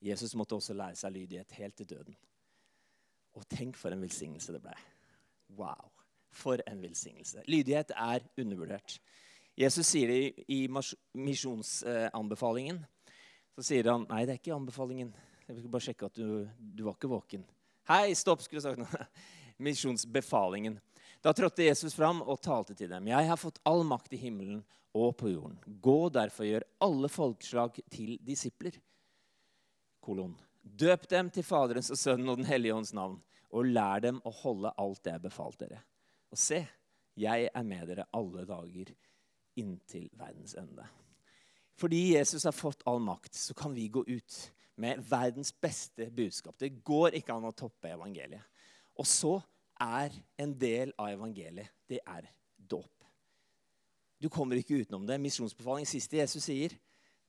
[0.00, 2.16] Jesus måtte også lære seg lydighet helt til døden.
[3.36, 4.74] Og tenk for en velsignelse det ble.
[5.58, 5.90] Wow.
[6.30, 7.44] For en velsignelse.
[7.50, 8.98] Lydighet er undervurdert.
[9.58, 10.62] Jesus sier det i,
[11.14, 12.80] misjonsanbefalingen.
[13.56, 15.12] Så sier han nei, det er ikke anbefalingen.
[15.46, 17.44] Jeg vil bare sjekke at du, du var ikke våken.
[17.90, 19.18] Hei, stopp, skulle du sagt.
[19.66, 20.78] Misjonsbefalingen.
[21.20, 23.10] Da trådte Jesus fram og talte til dem.
[23.10, 24.62] Jeg har fått all makt i himmelen
[24.96, 25.58] og på jorden.
[25.82, 28.78] Gå derfor gjør alle folkeslag til disipler.
[30.04, 30.34] Kolon.
[30.62, 33.18] Døp dem til Faderens og Sønnen og Den hellige ånds navn,
[33.50, 35.82] og lær dem å holde alt det jeg befalte dere.
[36.30, 36.60] Og se,
[37.18, 38.92] jeg er med dere alle dager
[39.58, 40.86] inntil verdens ende.
[41.80, 44.38] Fordi Jesus har fått all makt, så kan vi gå ut
[44.80, 46.56] med verdens beste budskap.
[46.60, 48.44] Det går ikke an å toppe evangeliet.
[49.00, 49.38] Og så
[49.80, 52.92] er en del av evangeliet det er dåp.
[54.20, 55.16] Du kommer ikke utenom det.
[55.20, 56.74] Misjonsbefaling, siste Jesus sier.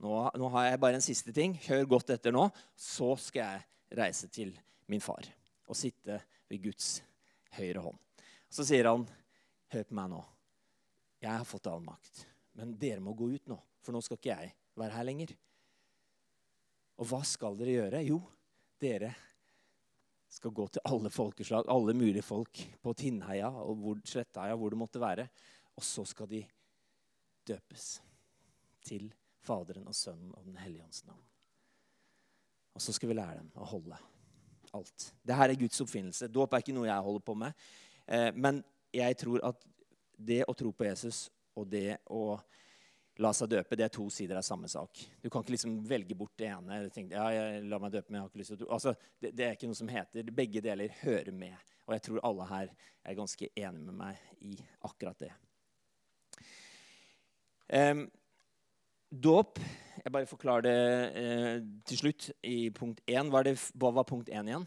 [0.02, 1.54] Nå, nå, har jeg bare en siste ting.
[1.68, 2.48] Hør godt etter nå.
[2.74, 4.56] Så skal jeg reise til
[4.90, 5.28] min far
[5.70, 6.18] og sitte
[6.50, 6.96] ved Guds
[7.56, 8.00] høyre hånd.
[8.52, 9.06] Så sier han,
[9.72, 10.22] hør på meg nå.
[11.22, 12.26] Jeg har fått all makt.
[12.58, 15.36] Men dere må gå ut nå, for nå skal ikke jeg være her lenger.
[17.00, 18.02] Og hva skal dere gjøre?
[18.04, 18.20] Jo,
[18.82, 19.14] dere
[20.32, 24.82] skal gå til alle folkeslag, alle mulige folk på Tinnheia og hvor, Slettheia, hvor det
[24.82, 25.30] måtte være.
[25.78, 26.44] Og så skal de
[27.48, 27.94] døpes
[28.86, 31.24] til Faderen og Sønnen og Den hellige ånds navn.
[32.76, 33.98] Og så skal vi lære dem å holde
[34.78, 35.08] alt.
[35.28, 36.30] Dette er Guds oppfinnelse.
[36.32, 37.68] Dåp er ikke noe jeg holder på med.
[38.08, 38.62] Eh, men
[38.96, 39.66] jeg tror at
[40.16, 41.26] det å tro på Jesus
[41.58, 42.38] og det å
[43.22, 45.02] la seg døpe, det er to sider av samme sak.
[45.22, 46.80] Du kan ikke liksom velge bort det ene.
[46.94, 48.70] Tenke, ja, jeg la meg døpe, men jeg har ikke lyst til å tro.
[48.78, 50.32] Altså, det, det, er ikke noe som heter.
[50.38, 51.72] Begge deler hører med.
[51.88, 52.72] Og jeg tror alle her
[53.04, 54.56] er ganske enige med meg i
[54.88, 55.32] akkurat det.
[57.72, 58.06] Um,
[59.12, 59.60] dåp
[60.02, 60.78] Jeg bare forklarer det
[61.20, 63.30] eh, til slutt i punkt én.
[63.30, 63.44] Hva,
[63.78, 64.66] hva, var punkt én igjen?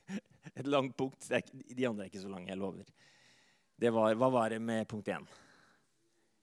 [0.58, 1.22] Et langt punkt.
[1.30, 2.84] de andre er ikke så lange, jeg lover.
[3.80, 5.24] Var, hva var det med punkt én?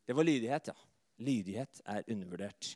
[0.07, 0.75] Det var lydighet, ja.
[1.23, 2.73] Lydighet er undervurdert.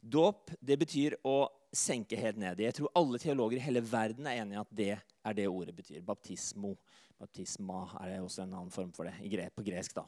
[0.00, 2.60] Dåp det betyr å senke helt ned.
[2.62, 5.76] Jeg tror alle teologer i hele verden er enige i at det er det ordet
[5.78, 6.02] betyr.
[6.02, 6.74] Baptismo.
[7.18, 9.94] Baptisma er det også en annen form for det på gresk.
[9.94, 10.06] da.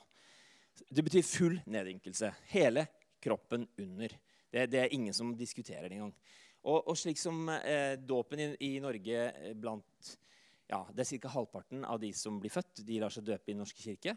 [0.88, 2.32] Det betyr full neddynkelse.
[2.50, 2.86] Hele
[3.22, 4.16] kroppen under.
[4.50, 6.14] Det, det er ingen som diskuterer det engang.
[6.60, 10.10] Og, og slik som eh, dåpen i, i, Norge eh, blant
[10.70, 11.32] ja, Det er ca.
[11.32, 14.14] halvparten av de som blir født, de lar seg døpe i Den norske kirke.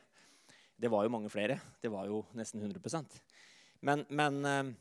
[0.76, 1.56] Det var jo mange flere.
[1.82, 3.22] Det var jo nesten 100%
[3.84, 4.74] men, men eh,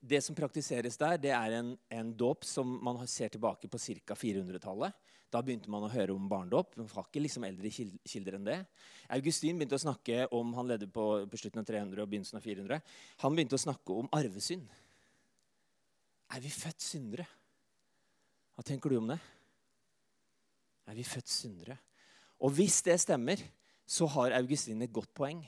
[0.00, 4.14] det som praktiseres der, det er en, en dåp som man ser tilbake på ca.
[4.14, 4.92] 400-tallet.
[5.32, 6.76] Da begynte man å høre om barndåp.
[6.78, 8.58] Man har ikke liksom eldre kilder enn det.
[9.16, 12.46] Augustin begynte å snakke om, han ledde på, på slutten av 300 og begynnelsen av
[12.46, 12.78] 400.
[13.24, 14.68] Han begynte å snakke om arvesynd.
[16.34, 17.26] Er vi født syndere?
[18.56, 19.18] Hva tenker du om det?
[20.86, 21.76] Er vi født syndere?
[22.42, 23.40] Og hvis det stemmer,
[23.86, 25.42] så har Augustin et godt poeng.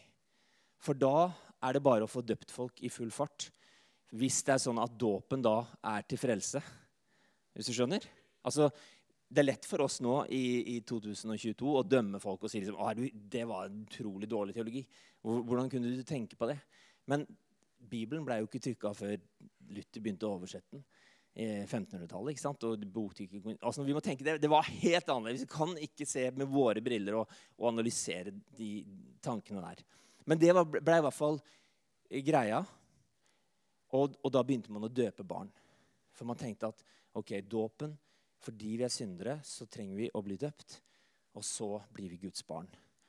[0.83, 1.31] For da
[1.67, 3.49] er det bare å få døpt folk i full fart.
[4.15, 6.63] Hvis det er sånn at dåpen da er til frelse.
[7.55, 8.05] Hvis du skjønner?
[8.47, 8.71] Altså,
[9.29, 13.03] det er lett for oss nå i, i 2022 å dømme folk og si liksom,
[13.29, 14.83] det var en utrolig dårlig teologi.
[15.21, 16.57] Hvordan kunne du tenke på det?
[17.11, 17.27] Men
[17.79, 19.19] Bibelen ble jo ikke trykka før
[19.69, 20.87] Luther begynte å oversette den.
[21.39, 22.33] i 1500-tallet.
[22.33, 22.65] ikke sant?
[23.61, 25.45] Altså, vi må tenke, det, det, var helt annerledes.
[25.45, 28.73] Vi kan ikke se med våre briller og, og analysere de
[29.23, 29.85] tankene der.
[30.25, 31.39] Men det ble i hvert fall
[32.25, 32.65] greia.
[33.93, 35.53] Og, og, da begynte man å døpe barn.
[36.17, 36.83] For man tenkte at
[37.17, 37.95] ok, dåpen
[38.45, 40.79] Fordi vi er syndere, så trenger vi å bli døpt.
[41.39, 42.69] Og så blir vi Guds barn.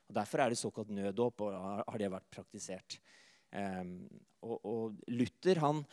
[0.10, 2.98] Og Derfor er det såkalt nøddåp, og har det vært praktisert.
[3.54, 4.08] Um,
[4.46, 5.84] og, og, Luther, han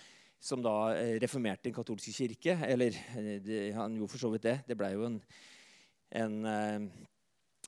[0.41, 4.45] som da eh, reformerte den katolske kirke Eller eh, det, han gjorde for så vidt
[4.45, 4.57] det.
[4.69, 5.17] Det blei jo en,
[6.21, 7.07] en uh,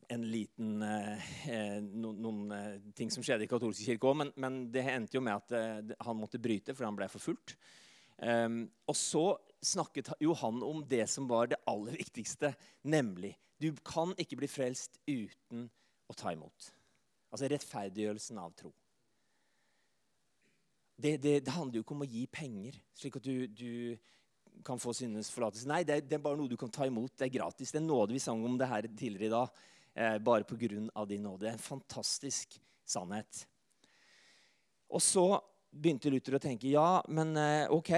[0.09, 4.17] en liten eh, eh no, noen eh, ting som skjedde i katolske kirke òg.
[4.23, 7.57] Men, men, det endte jo med at eh, han måtte bryte fordi han ble forfulgt.
[8.19, 9.25] Um, og så
[9.65, 14.51] snakket jo han om det som var det aller viktigste, nemlig du kan ikke bli
[14.51, 15.67] frelst uten
[16.09, 16.71] å ta imot.
[17.33, 18.71] Altså rettferdiggjørelsen av tro.
[20.99, 24.81] Det, det, det handler jo ikke om å gi penger, slik at du, du kan
[24.83, 25.69] få syndenes forlatelse.
[25.71, 27.13] Nei, det det er, bare noe du kan ta imot.
[27.19, 27.71] Det er gratis.
[27.75, 28.17] Det er nåde.
[28.17, 29.61] Vi sang om det her tidligere i dag.
[29.95, 31.45] Eh, bare av din nåde.
[31.45, 33.47] Det er en fantastisk sannhet.
[34.89, 35.41] Og så
[35.71, 37.93] begynte Luther å tenke ja, men eh, OK.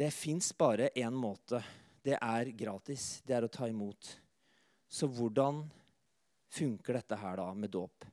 [0.00, 1.58] Det fins bare én måte.
[2.00, 3.18] Det er gratis.
[3.20, 4.08] Det er å ta imot.
[4.88, 5.58] Så hvordan
[6.48, 8.06] funker dette her da med dåp?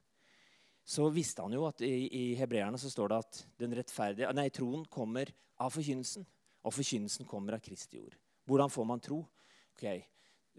[0.83, 4.49] Så visste han jo at i, i hebreerne så står det at den rettferdige, nei,
[4.51, 5.31] troen kommer
[5.63, 6.27] av forkynnelsen.
[6.67, 8.19] Og forkynnelsen kommer av Kristi ord.
[8.51, 9.23] Hvordan får man tro?
[9.71, 9.87] Ok,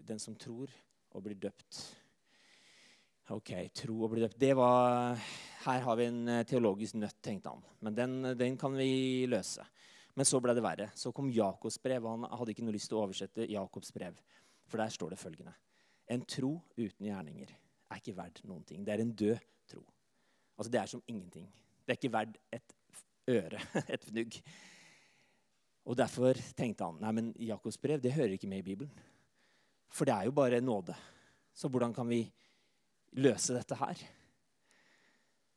[0.01, 0.73] Den som tror
[1.13, 1.83] og blir døpt.
[3.37, 4.41] Ok, tro og bli døpt.
[4.41, 5.13] Det var,
[5.67, 7.61] Her har vi en eh, teologisk nøtt, tenkte han.
[7.85, 9.61] Men den, den kan vi løse.
[10.19, 10.89] Men så ble det verre.
[10.99, 12.03] Så kom Jakobs brev.
[12.03, 14.17] og Han hadde ikke noe lyst til å oversette Jakobs brev.
[14.67, 15.53] For der står det følgende.
[16.11, 18.83] En tro uten gjerninger er ikke verdt noen ting.
[18.83, 19.39] Det er en død
[19.71, 19.85] tro.
[20.57, 21.47] Altså, Det er som ingenting.
[21.85, 22.75] Det er ikke verdt et
[23.31, 23.63] øre,
[23.95, 24.41] et fnugg.
[25.87, 28.91] Og Derfor tenkte han nei, men Jakobs brev det hører ikke med i Bibelen.
[29.87, 30.99] For det er jo bare nåde.
[31.55, 32.25] Så hvordan kan vi
[33.23, 34.03] løse dette her?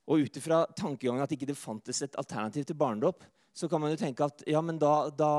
[0.06, 3.92] Og ut ifra tankegangen at ikke det fantes et alternativ til barnedåp, så kan man
[3.92, 5.32] jo tenke at ja, men da, da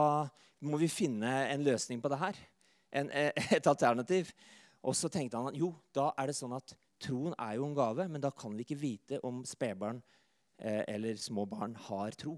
[0.64, 2.40] må vi finne en løsning på det her.
[2.94, 3.10] En,
[3.58, 4.32] et alternativ.
[4.84, 7.78] Og så tenkte han at jo, da er det sånn at troen er jo en
[7.78, 10.02] gave, men da kan vi ikke vite om spedbarn
[10.60, 12.38] eh, eller små barn har tro.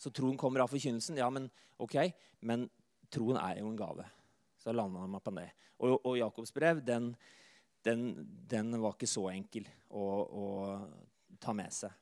[0.00, 1.18] Så troen kommer av forkynnelsen.
[1.20, 1.96] Ja, men ok,
[2.48, 2.66] men
[3.12, 4.06] troen er jo en gave.
[4.60, 5.48] Så landa han meg på det.
[5.80, 7.12] Og, og Jakobs brev den,
[7.84, 8.06] den,
[8.48, 10.44] den, var ikke så enkel å, å
[11.40, 11.92] ta med seg.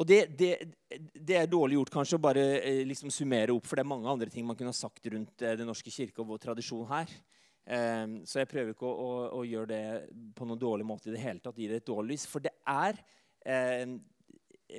[0.00, 0.54] Og det, det,
[1.12, 4.08] det, er dårlig gjort kanskje å bare eh, liksom summere opp, for det er mange
[4.08, 7.12] andre ting man kunne ha sagt rundt eh, Den norske kirke og vår tradisjon her.
[7.70, 9.82] Um, så jeg prøver ikke å, å, å, gjøre det
[10.34, 11.58] på noen dårlig måte i det hele tatt.
[11.60, 12.24] Gi det et dårlig lys.
[12.30, 12.96] For det er
[13.44, 13.92] eh,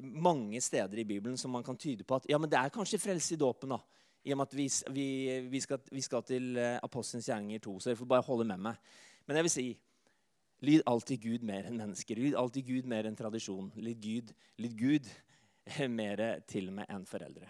[0.01, 2.99] mange steder i Bibelen som man kan tyde på at ja, men det er kanskje
[2.99, 3.77] frelse i dåpen.
[3.77, 3.79] da.
[4.25, 5.07] I og med at vi, vi,
[5.53, 8.65] vi, skal, vi skal, til uh, Apostelens gjerninger 2, så dere får bare holde med
[8.67, 8.91] meg.
[9.25, 9.65] Men jeg vil si
[10.65, 12.19] lyd alltid Gud mer enn mennesker.
[12.21, 13.71] Lyd alltid Gud mer enn tradisjon.
[13.75, 15.09] Lyd Gud, lyd Gud
[16.01, 17.49] mer til og med enn foreldre.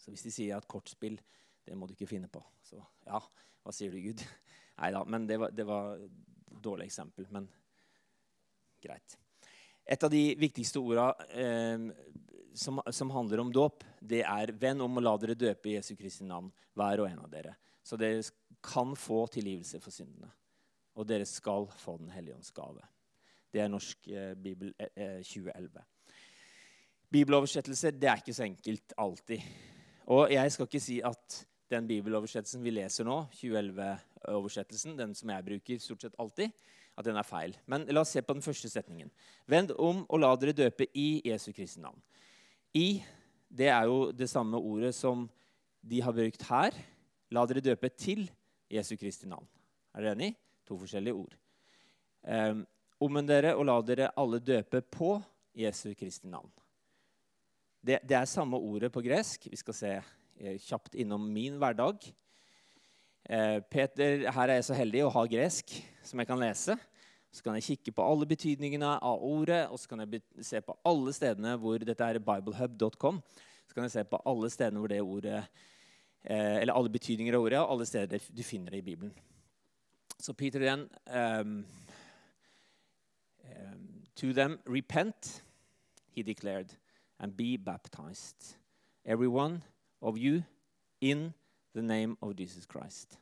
[0.00, 1.18] Så hvis de sier at kortspill,
[1.66, 3.20] det må du ikke finne på, så ja,
[3.60, 4.22] hva sier du, Gud?
[4.80, 7.28] Nei da, men det var, det var et dårlig eksempel.
[7.32, 7.48] Men
[8.80, 9.18] greit.
[9.84, 11.90] Et av de viktigste orda eh,
[12.56, 15.94] som, som, handler om dåp, det er 'venn om å la dere døpe i Jesu
[15.96, 17.54] Kristi navn', hver og en av dere.
[17.82, 18.22] Så dere
[18.62, 20.30] kan få tilgivelse for syndene.
[20.94, 22.82] Og dere skal få Den hellige ånds gave.
[23.52, 25.82] Det er norsk eh, bibel eh, 2011.
[27.10, 29.40] Bibeloversettelse Bibeloversettelser det er ikke så enkelt alltid.
[30.06, 35.46] Og jeg skal ikke si at den bibeloversettelsen vi leser nå, 2011-oversettelsen, den som jeg
[35.46, 36.50] bruker stort sett alltid,
[36.98, 37.54] at den er feil.
[37.70, 39.10] Men la oss se på den første setningen.
[39.50, 41.98] Vend om og la dere døpe i Jesu Kristi navn.
[42.74, 43.02] I
[43.50, 45.26] det er jo det samme ordet som
[45.82, 46.76] de har brukt her.
[47.30, 48.28] La dere døpe til
[48.70, 49.46] Jesu Kristi navn.
[49.94, 50.34] Er dere enig?
[50.70, 51.34] To forskjellige ord.
[52.22, 52.62] Um,
[53.00, 55.14] Omvend dere og la dere alle døpe på
[55.56, 56.50] Jesu Kristi navn.
[57.80, 59.46] Det, det, er samme ordet på gresk.
[59.48, 62.04] Vi skal se eh, kjapt innom min hverdag.
[63.24, 65.72] Eh, Peter, her er jeg så heldig å ha gresk
[66.04, 66.76] som jeg kan lese.
[67.32, 70.76] Så kan jeg kikke på alle betydningene av ordet, og så kan jeg se på
[70.84, 73.24] alle stedene hvor dette er biblehub.com.
[73.64, 77.48] Så kan jeg se på alle stedene hvor det ordet eh, Eller alle betydninger av
[77.48, 79.16] ordet, og alle steder du finner det i Bibelen.
[80.20, 81.64] Så Peter igjen um,
[83.48, 83.86] um,
[84.20, 85.42] To them repent,
[86.12, 86.74] he declared,
[87.18, 88.56] and be baptized,
[89.04, 89.62] every one
[90.02, 90.42] of you,
[91.00, 91.32] in
[91.74, 93.18] the name of Jesus Christ.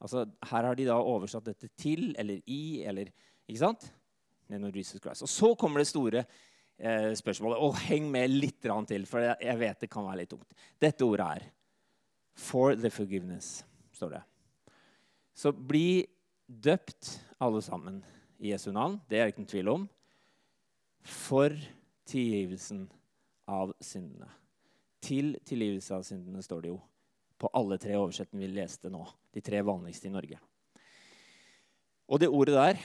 [0.00, 3.10] Altså, her har de da oversatt dette til eller i eller
[3.48, 3.88] ikke sant?
[4.48, 5.22] Nenom Jesus Christ.
[5.22, 6.24] Og så kommer det store
[6.78, 7.58] eh, spørsmålet.
[7.58, 10.54] Og heng med litt til, for jeg vet det kan være litt tungt.
[10.78, 11.50] Dette ordet er
[12.36, 14.22] 'for the forgiveness', står det.
[15.34, 16.06] Så bli
[16.46, 18.00] døpt, alle sammen,
[18.38, 19.00] i Jesu navn.
[19.08, 19.86] Det er det ikke noen tvil om.
[21.06, 21.54] For
[22.06, 22.86] tilgivelsen
[23.50, 24.28] av syndene.
[25.02, 26.80] Til tilgivelse av syndene, står det jo
[27.36, 29.02] på alle tre oversettene vi leste nå.
[29.34, 30.38] De tre vanligste i Norge.
[32.06, 32.80] Og det ordet der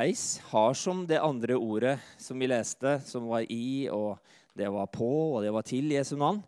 [0.00, 4.20] Eis har som det andre ordet som vi leste, som var i, og
[4.54, 6.44] det var på, og det var til Jesu navn,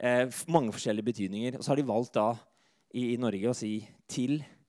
[0.00, 1.58] eh, mange forskjellige betydninger.
[1.58, 2.30] Og så har de valgt da
[2.94, 4.59] i, i Norge å si 'til eh,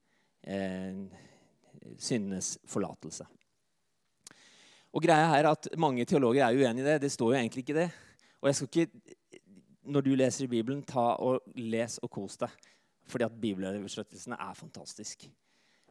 [2.02, 3.28] syndenes forlatelse'.
[4.92, 7.02] Og greia er at Mange teologer er uenig i det.
[7.02, 7.90] Det står jo egentlig ikke det.
[8.42, 9.16] Og jeg skal ikke,
[9.84, 12.50] Når du leser i Bibelen, ta og les og kos deg.
[13.08, 15.26] Fordi at bibeloversettelsene er fantastisk.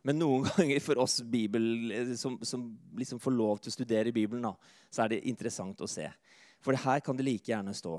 [0.04, 4.12] Men noen ganger for oss Bibel, eh, som, som liksom får lov til å studere
[4.12, 4.54] Bibelen, da,
[4.90, 6.06] så er det interessant å se.
[6.62, 7.98] For her kan det like gjerne stå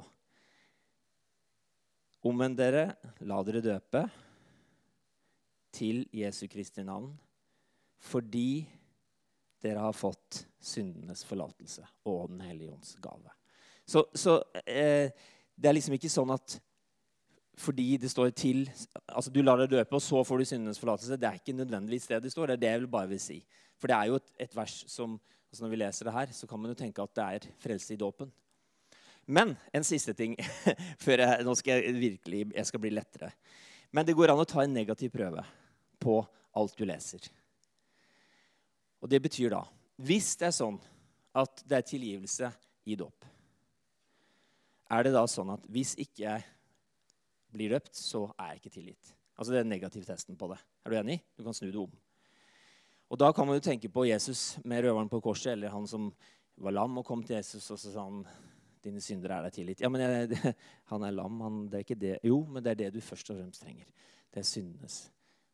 [2.21, 2.83] Omvend dere,
[3.25, 4.03] la dere døpe
[5.73, 7.11] til Jesu Kristi navn,
[8.01, 8.65] fordi
[9.61, 13.31] dere har fått syndenes forlatelse og Den hellige ånds gave.
[13.85, 15.11] Så, så eh,
[15.55, 16.57] det er liksom ikke sånn at
[17.61, 18.63] fordi det står til
[19.11, 21.17] altså Du lar deg døpe, og så får du syndenes forlatelse.
[21.19, 22.47] Det er ikke nødvendigvis det det står.
[22.47, 23.41] Det er det jeg vil bare vil si.
[23.77, 25.19] For det er jo et, et vers som
[25.51, 27.93] altså Når vi leser det her, så kan man jo tenke at det er frelse
[27.93, 28.29] i dåpen.
[29.27, 30.37] Men en siste ting
[31.05, 33.33] før jeg, nå skal jeg virkelig jeg skal bli lettere.
[33.91, 35.43] Men det går an å ta en negativ prøve
[36.01, 36.17] på
[36.57, 37.23] alt du leser.
[39.01, 39.63] Og det betyr da
[40.01, 40.79] Hvis det er sånn
[41.37, 42.49] at det er tilgivelse
[42.89, 43.25] i dåp,
[44.91, 46.45] er det da sånn at hvis ikke jeg
[47.53, 49.11] blir døpt, så er jeg ikke tilgitt?
[49.37, 50.57] Altså Det er negativtesten på det.
[50.83, 51.19] Er du enig?
[51.37, 51.93] Du kan snu det om.
[53.11, 56.09] Og Da kan man jo tenke på Jesus med røveren på korset, eller han som
[56.57, 58.25] var lam og kom til Jesus og så sa han,
[58.81, 59.81] dine syndere er deg tilgitt.
[59.83, 60.55] Ja, men jeg,
[60.91, 61.39] Han er lam.
[61.45, 62.15] Han, det er ikke det.
[62.25, 63.85] Jo, men det er det du først og fremst trenger.
[64.33, 65.03] Det er syndenes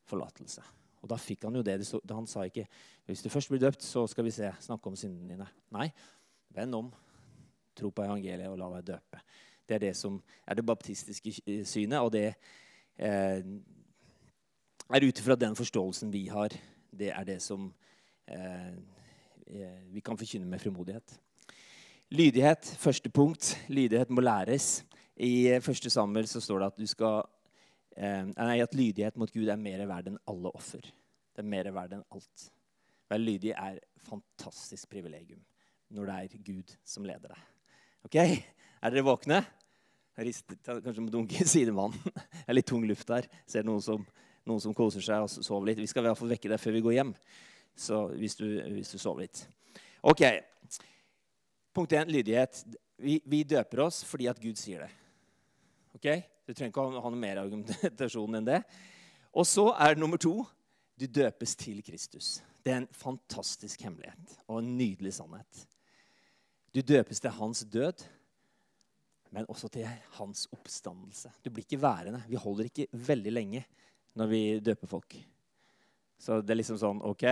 [0.10, 0.64] forlatelse.
[1.04, 1.78] Og da fikk han jo det.
[2.12, 2.66] Han sa ikke
[3.08, 5.48] hvis du først blir døpt, så skal vi se, snakke om syndene dine.
[5.72, 5.88] Nei,
[6.56, 6.90] vend om.
[7.78, 9.22] Tro på evangeliet og la deg døpe.
[9.68, 10.18] Det er det som
[10.48, 11.34] er det baptistiske
[11.68, 12.26] synet, og det
[12.98, 13.46] eh,
[14.88, 16.56] er ut ifra den forståelsen vi har.
[16.92, 17.70] Det er det som
[18.28, 18.74] eh,
[19.48, 21.20] eh vi kan forkynne med frimodighet.
[22.10, 23.58] Lydighet, første punkt.
[23.68, 24.86] Lydighet må læres.
[25.16, 27.37] I eh, første Samuel så står det at, du skal, eh,
[27.98, 30.86] nei, at lydighet mot Gud er mer verd enn alle offer.
[31.34, 32.48] Det er mer verd enn alt.
[33.08, 35.44] Være lydig er fantastisk privilegium
[35.96, 37.44] når det er Gud som leder deg.
[38.08, 38.18] Ok?
[38.18, 39.40] Er dere våkne?
[40.18, 41.94] Jeg rister, kanskje må dunke i sidemann.
[42.48, 43.28] Det er litt tung luft der.
[43.50, 44.02] Ser noen som,
[44.50, 45.82] noen som koser seg og sover litt.
[45.82, 47.12] Vi skal i hvert fall vekke deg før vi går hjem.
[47.78, 49.44] Så hvis du, hvis du sover litt.
[50.02, 50.24] Ok.
[51.78, 52.64] Punkt 1, lydighet.
[52.98, 54.90] Vi, vi, døper oss fordi at Gud sier det.
[55.98, 56.08] Ok?
[56.46, 58.62] Du trenger ikke ha, ha noe mer argumentasjon enn det.
[59.38, 60.40] Og så er det nummer to
[60.98, 62.40] du døpes til Kristus.
[62.66, 65.66] Det er en fantastisk hemmelighet og en nydelig sannhet.
[66.74, 68.04] Du døpes til hans død,
[69.32, 71.32] men også til hans oppstandelse.
[71.46, 72.24] Du blir ikke værende.
[72.28, 73.64] Vi holder ikke veldig lenge
[74.18, 75.18] når vi døper folk.
[76.18, 77.26] Så det er liksom sånn OK,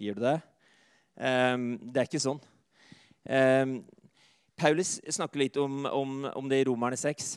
[0.00, 0.38] gir du det?
[1.16, 2.40] Um, det er ikke sånn.
[3.28, 3.78] Um,
[4.56, 7.34] Paulus snakker litt om, om, om det i Romerne 6.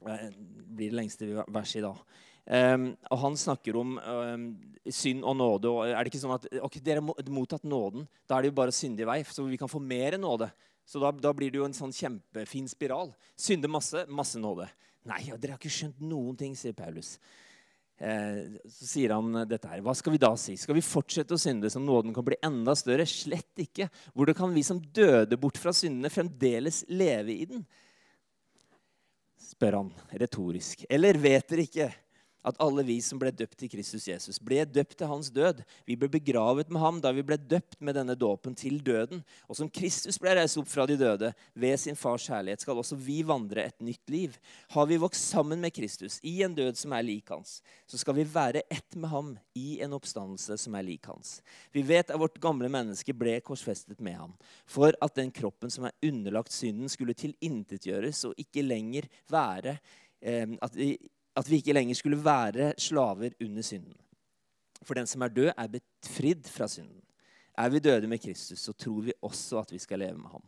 [0.00, 0.32] Det
[0.76, 2.02] blir det lengste verset i dag.
[2.50, 4.46] Um, og han snakker om um,
[4.90, 5.70] synd og nåde.
[5.70, 8.08] og er det ikke sånn at ok, Dere har mottatt nåden.
[8.26, 10.50] Da er det jo bare å i vei, så vi kan få mer nåde.
[10.88, 13.12] Så da, da, blir det jo en sånn kjempefin spiral.
[13.38, 14.66] Synde masse, masse nåde.
[15.06, 17.12] Nei, ja, dere har ikke skjønt noen ting, sier Paulus.
[18.00, 19.84] Eh, så sier han dette her.
[19.84, 20.56] Hva skal vi da si?
[20.58, 23.06] Skal vi fortsette å synde så nåden kan bli enda større?
[23.06, 23.86] Slett ikke.
[24.16, 27.62] Hvordan kan vi som døde bort fra syndene, fremdeles leve i den?
[29.50, 30.84] Spør han retorisk.
[30.90, 31.90] Eller vet dere ikke
[32.46, 35.60] at alle vi som ble døpt til Kristus Jesus, ble døpt til hans død.
[35.88, 39.22] Vi ble begravet med ham da vi ble døpt med denne dåpen til døden.
[39.48, 42.98] Og som Kristus ble reist opp fra de døde ved sin fars kjærlighet, skal også
[43.00, 44.38] vi vandre et nytt liv.
[44.72, 48.16] Har vi vokst sammen med Kristus i en død som er lik hans, så skal
[48.16, 51.38] vi være ett med ham i en oppstandelse som er lik hans.
[51.74, 54.34] Vi vet at vårt gamle menneske ble korsfestet med ham,
[54.66, 59.76] for at den kroppen som er underlagt synden, skulle tilintetgjøres og ikke lenger være
[60.20, 60.94] eh, at vi
[61.40, 63.96] at vi ikke lenger skulle være slaver under synden.
[64.84, 67.00] For den som er død, er befridd fra synden.
[67.58, 70.44] Er vi døde med Kristus, så tror vi også at vi skal leve med ham.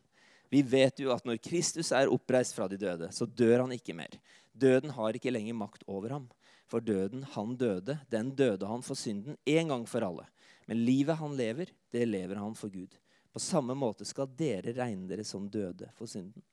[0.53, 3.97] Vi vet jo at når Kristus er oppreist fra de døde, så dør han ikke
[3.97, 4.19] mer.
[4.53, 6.27] Døden har ikke lenger makt over ham.
[6.69, 10.27] For døden han døde, den døde han for synden en gang for alle.
[10.69, 12.97] Men livet han lever, det lever han for Gud.
[13.33, 16.45] På samme måte skal dere regne dere som døde for synden,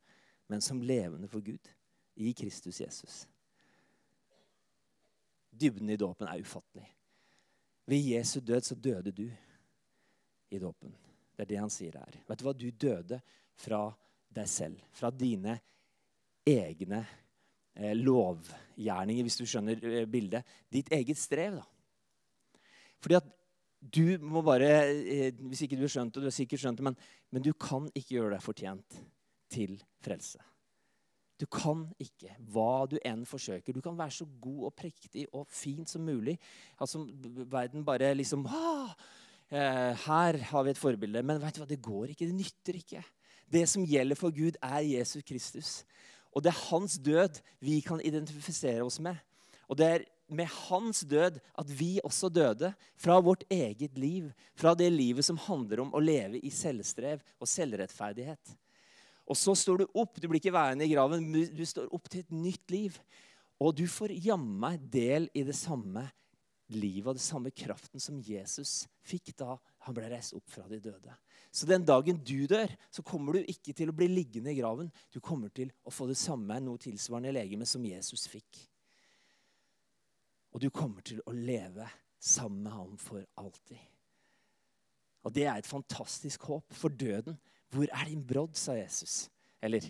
[0.47, 1.71] men som levende for Gud
[2.15, 3.25] i Kristus Jesus.
[5.59, 6.87] Dybden i dåpen er ufattelig.
[7.89, 9.25] Ved Jesu død så døde du
[10.49, 10.93] i dåpen.
[11.35, 12.19] Det er det han sier her.
[12.27, 12.53] Vet du hva?
[12.53, 13.19] Du døde
[13.59, 13.81] fra
[14.35, 14.83] deg selv.
[14.93, 15.57] Fra dine
[16.47, 17.01] egne
[17.75, 20.47] eh, lovgjerninger, hvis du skjønner eh, bildet.
[20.71, 22.61] Ditt eget strev, da.
[22.99, 23.29] Fordi at
[23.79, 26.87] du må bare eh, Hvis ikke du har skjønt det, du har sikkert skjønt det,
[26.89, 26.97] men,
[27.31, 28.99] men du kan ikke gjøre deg fortjent
[29.49, 30.43] til frelse.
[31.39, 33.75] Du kan ikke, hva du enn forsøker.
[33.75, 36.35] Du kan være så god og prektig og fint som mulig.
[36.81, 37.05] Altså,
[37.47, 38.91] verden bare liksom ah,
[39.47, 41.23] eh, Her har vi et forbilde.
[41.23, 42.27] Men vet du hva, det går ikke.
[42.27, 43.05] Det nytter ikke.
[43.49, 45.71] Det som gjelder for Gud, er Jesus Kristus.
[46.35, 49.17] Og det er hans død vi kan identifisere oss med.
[49.71, 54.29] Og det er med hans død at vi også døde fra vårt eget liv.
[54.55, 58.57] Fra det livet som handler om å leve i selvstrev og selvrettferdighet.
[59.29, 60.17] Og så står du opp.
[60.17, 61.27] Du blir ikke værende i graven.
[61.53, 62.95] Du står opp til et nytt liv.
[63.61, 66.07] Og du får jammen del i det samme
[66.69, 69.55] livet og det samme kraften som Jesus fikk da
[69.85, 71.13] han ble reist opp fra de døde.
[71.51, 74.91] Så den dagen du dør, så kommer du ikke til å bli liggende i graven.
[75.09, 78.61] Du kommer til å få det samme, noe tilsvarende legeme som Jesus fikk.
[80.53, 81.87] Og du kommer til å leve
[82.21, 83.81] sammen med ham for alltid.
[85.25, 87.37] Og det er et fantastisk håp for døden.
[87.69, 89.27] Hvor er din brodd, sa Jesus.
[89.61, 89.85] Eller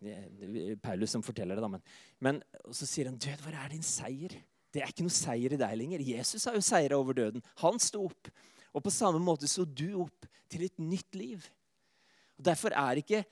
[0.00, 1.68] det er Paulus som forteller det, da.
[1.68, 1.82] Men,
[2.24, 2.40] men
[2.74, 4.34] så sier han, død, hvor er din seier?
[4.70, 6.04] Det er ikke noe seier i deg lenger.
[6.06, 7.44] Jesus har jo seira over døden.
[7.62, 8.30] Han sto opp.
[8.70, 11.44] Og på samme måte så du opp til et nytt liv.
[12.38, 13.24] Og Derfor er ikke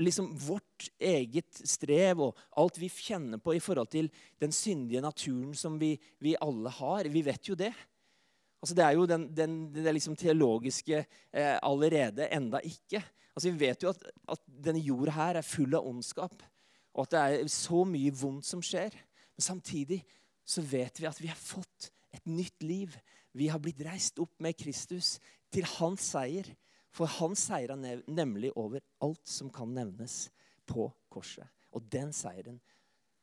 [0.00, 4.08] liksom vårt eget strev og alt vi kjenner på i forhold til
[4.40, 7.74] den syndige naturen som vi, vi alle har Vi vet jo det.
[8.60, 10.98] Altså Det er jo den, den, det liksom teologiske
[11.32, 13.02] eh, allerede enda ikke.
[13.34, 16.42] Altså Vi vet jo at, at denne jorda her er full av ondskap,
[16.94, 18.92] og at det er så mye vondt som skjer.
[19.36, 20.02] Men samtidig
[20.44, 22.96] så vet vi at vi har fått et nytt liv.
[23.32, 25.18] Vi har blitt reist opp med Kristus
[25.54, 26.50] til hans seier.
[26.90, 30.24] For han seira nemlig over alt som kan nevnes
[30.66, 31.46] på korset.
[31.70, 32.58] Og den seieren,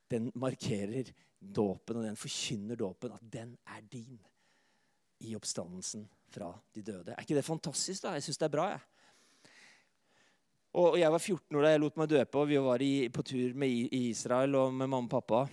[0.07, 4.15] den markerer dåpen, og den forkynner dåpen, at den er din
[5.25, 7.13] i oppstandelsen fra de døde.
[7.13, 8.03] Er ikke det fantastisk?
[8.03, 8.15] da?
[8.17, 8.67] Jeg syns det er bra.
[8.75, 8.83] jeg.
[10.77, 13.23] Og Jeg var 14 år da jeg lot meg døpe, og vi var i, på
[13.25, 15.47] tur med, Israel og med mamma og pappa.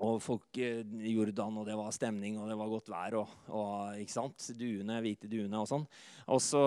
[0.00, 3.16] Og folk eh, i Jordan, og det var stemning, og det var godt vær.
[3.20, 4.50] og, og ikke sant?
[4.56, 5.86] Duene, hvite duene og sånn.
[6.30, 6.62] Og så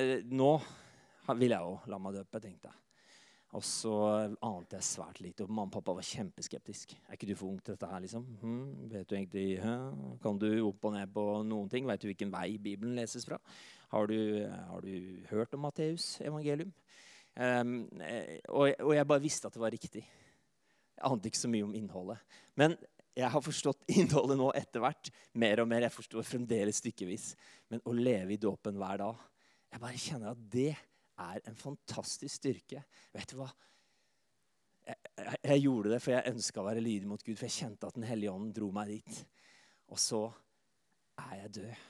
[0.00, 0.54] eh, Nå
[1.38, 2.78] vil jeg jo la meg døpe, tenkte jeg.
[3.52, 3.92] Og så
[4.40, 5.44] ante jeg svært lite.
[5.44, 6.94] Og mamma og pappa var kjempeskeptisk.
[7.04, 8.24] Er ikke du for ung til dette her, liksom?
[8.40, 9.74] Hm, vet du egentlig, hæ?
[10.24, 11.84] Kan du opp og ned på noen ting?
[11.88, 13.36] Vet du hvilken vei Bibelen leses fra?
[13.92, 14.16] Har du,
[14.48, 16.72] har du hørt om Matteus evangelium?
[17.36, 17.90] Um,
[18.48, 20.06] og, og jeg bare visste at det var riktig.
[20.96, 22.24] Jeg ante ikke så mye om innholdet.
[22.56, 22.78] Men
[23.12, 25.12] jeg har forstått innholdet nå etter hvert.
[25.36, 25.84] Mer og mer.
[25.84, 27.34] Jeg forstår fremdeles stykkevis.
[27.68, 29.28] Men å leve i dåpen hver dag
[29.72, 30.72] Jeg bare kjenner at det
[31.20, 32.84] er en fantastisk styrke.
[33.12, 33.48] Vet du hva?
[34.86, 37.58] Jeg, jeg, jeg gjorde det for jeg ønska å være lydig mot Gud, for jeg
[37.60, 39.18] kjente at Den hellige ånd dro meg dit.
[39.92, 40.22] Og så
[41.22, 41.88] er jeg død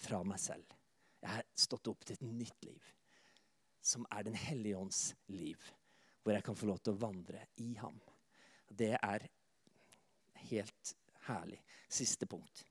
[0.00, 0.78] fra meg selv.
[1.20, 2.88] Jeg har stått opp til et nytt liv,
[3.84, 5.60] som er Den hellige ånds liv.
[6.22, 7.96] Hvor jeg kan få lov til å vandre i ham.
[8.68, 9.24] Det er
[10.50, 10.94] helt
[11.26, 11.60] herlig.
[11.88, 12.64] Siste punkt.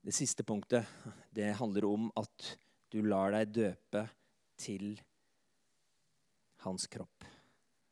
[0.00, 0.88] Det siste punktet
[1.34, 2.54] det handler om at
[2.90, 4.06] du lar deg døpe
[4.60, 4.94] til
[6.64, 7.28] hans kropp.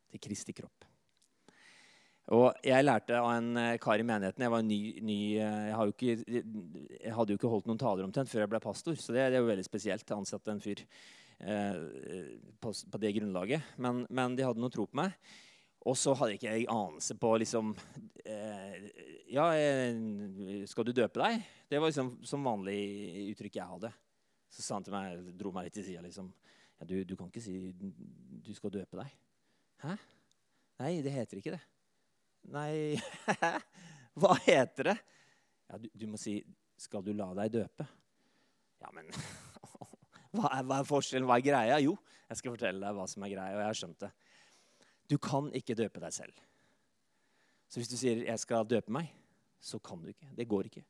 [0.09, 0.87] Til Kristi kropp.
[2.33, 6.17] Og Jeg lærte av en eh, kar i menigheten Jeg ny, ny eh, jeg, ikke,
[6.29, 9.39] jeg, hadde jo ikke holdt noen taler omtrent før jeg ble pastor, så det, det
[9.39, 10.85] er jo veldig spesielt å ansette en fyr
[11.39, 11.75] Eh,
[12.61, 13.63] på, på, det grunnlaget.
[13.77, 15.15] Men, men, de hadde noe tro på meg.
[15.87, 17.71] Og så hadde ikke jeg anelse på liksom
[18.25, 18.89] eh,
[19.31, 21.45] Ja, eh, skal du døpe deg?
[21.71, 22.79] Det var liksom som vanlig
[23.33, 23.93] uttrykk jeg hadde.
[24.51, 26.31] Så sa han til meg, dro meg litt til sida liksom
[26.79, 29.15] ja, du, du, kan ikke si du skal døpe deg.
[29.83, 29.97] Hæ?
[30.79, 31.63] Nei, det heter ikke det.
[32.55, 32.99] Nei
[34.19, 34.99] Hva heter det?
[35.69, 36.41] Ja, du, du må si
[36.79, 37.87] 'Skal du la deg døpe'?
[38.79, 39.11] Ja, men
[40.37, 41.27] Hva er, hva er, forskjellen?
[41.27, 41.79] Hva er greia?
[41.83, 41.97] Jo,
[42.29, 44.11] jeg skal fortelle deg hva som er greia, og jeg har skjønt det.
[45.09, 46.35] Du kan ikke døpe deg selv.
[47.69, 49.13] Så hvis du sier 'jeg skal døpe meg',
[49.61, 50.29] så kan du ikke.
[50.37, 50.85] Det går ikke.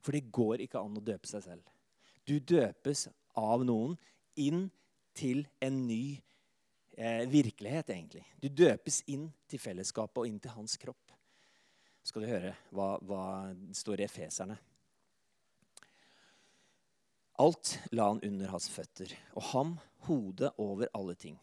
[0.00, 1.62] For det går ikke an å døpe seg selv.
[2.26, 3.96] Du døpes av noen
[4.36, 4.70] inn
[5.14, 6.20] til en ny
[6.96, 8.24] eh, virkelighet, egentlig.
[8.40, 11.12] Du døpes inn til fellesskapet og inn til hans kropp.
[12.02, 13.22] Så skal du høre hva, hva
[13.76, 14.58] står i Efeserne.
[17.38, 19.76] Alt la han under hans føtter, og ham
[20.08, 21.38] hodet over alle ting.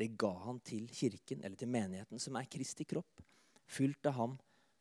[0.00, 3.20] Det ga han til kirken, eller til menigheten, som er Kristi kropp,
[3.68, 4.36] fylt av ham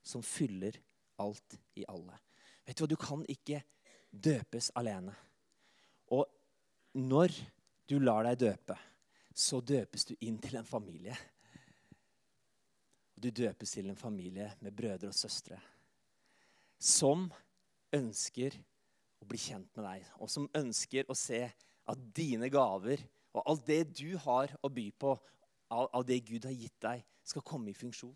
[0.06, 0.78] som fyller
[1.20, 2.16] alt i alle.
[2.64, 3.60] Vet Du hva, du kan ikke
[4.10, 5.12] døpes alene.
[6.16, 6.24] Og
[6.96, 7.36] når
[7.90, 8.78] du lar deg døpe,
[9.36, 11.18] så døpes du inn til en familie.
[13.20, 15.60] Du døpes til en familie med brødre og søstre
[16.80, 17.28] som
[17.92, 18.56] ønsker
[19.20, 23.04] å bli kjent med deg, og som ønsker å se at dine gaver
[23.36, 25.14] og alt det du har å by på,
[25.70, 28.16] av, det Gud har gitt deg, skal komme i funksjon.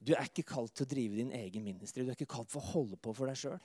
[0.00, 2.02] Du er ikke kalt til å drive din egen ministry.
[2.02, 3.58] Du er ikke kalt for å holde på for deg sjøl.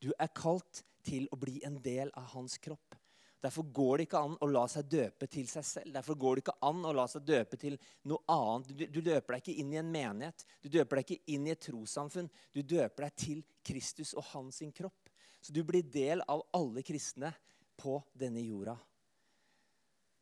[0.00, 2.98] Du er kalt til å bli en del av hans kropp.
[3.40, 5.94] Derfor går det ikke an å la seg døpe til seg selv.
[5.94, 7.78] Derfor går det ikke an å la seg døpe til
[8.10, 8.68] noe annet.
[8.68, 10.44] Du, du døper deg ikke inn i en menighet.
[10.60, 12.28] Du døper deg ikke inn i et trossamfunn.
[12.52, 15.08] Du døper deg til Kristus og hans kropp.
[15.40, 17.32] Så du blir del av alle kristne
[17.80, 18.76] på denne jorda.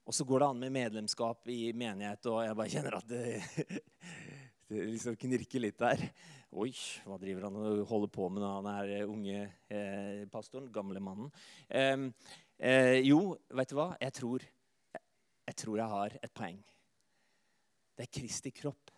[0.09, 3.25] Og så går det an med medlemskap i menighet, og jeg bare kjenner at det,
[4.71, 6.05] det liksom knirker litt der.
[6.57, 6.71] Oi,
[7.05, 10.71] hva driver han og holder på med han her unge eh, pastoren?
[10.73, 11.29] Gamle mannen.
[11.69, 12.07] Eh,
[12.57, 13.91] eh, jo, vet du hva?
[14.01, 14.49] Jeg tror,
[14.97, 16.63] jeg tror jeg har et poeng.
[17.93, 18.95] Det er Kristi kropp.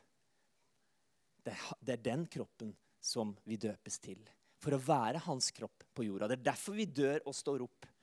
[1.42, 2.70] Det det er den kroppen
[3.02, 4.22] som vi døpes til.
[4.62, 6.30] For å være hans kropp på jorda.
[6.30, 7.96] Det er derfor vi dør og står opp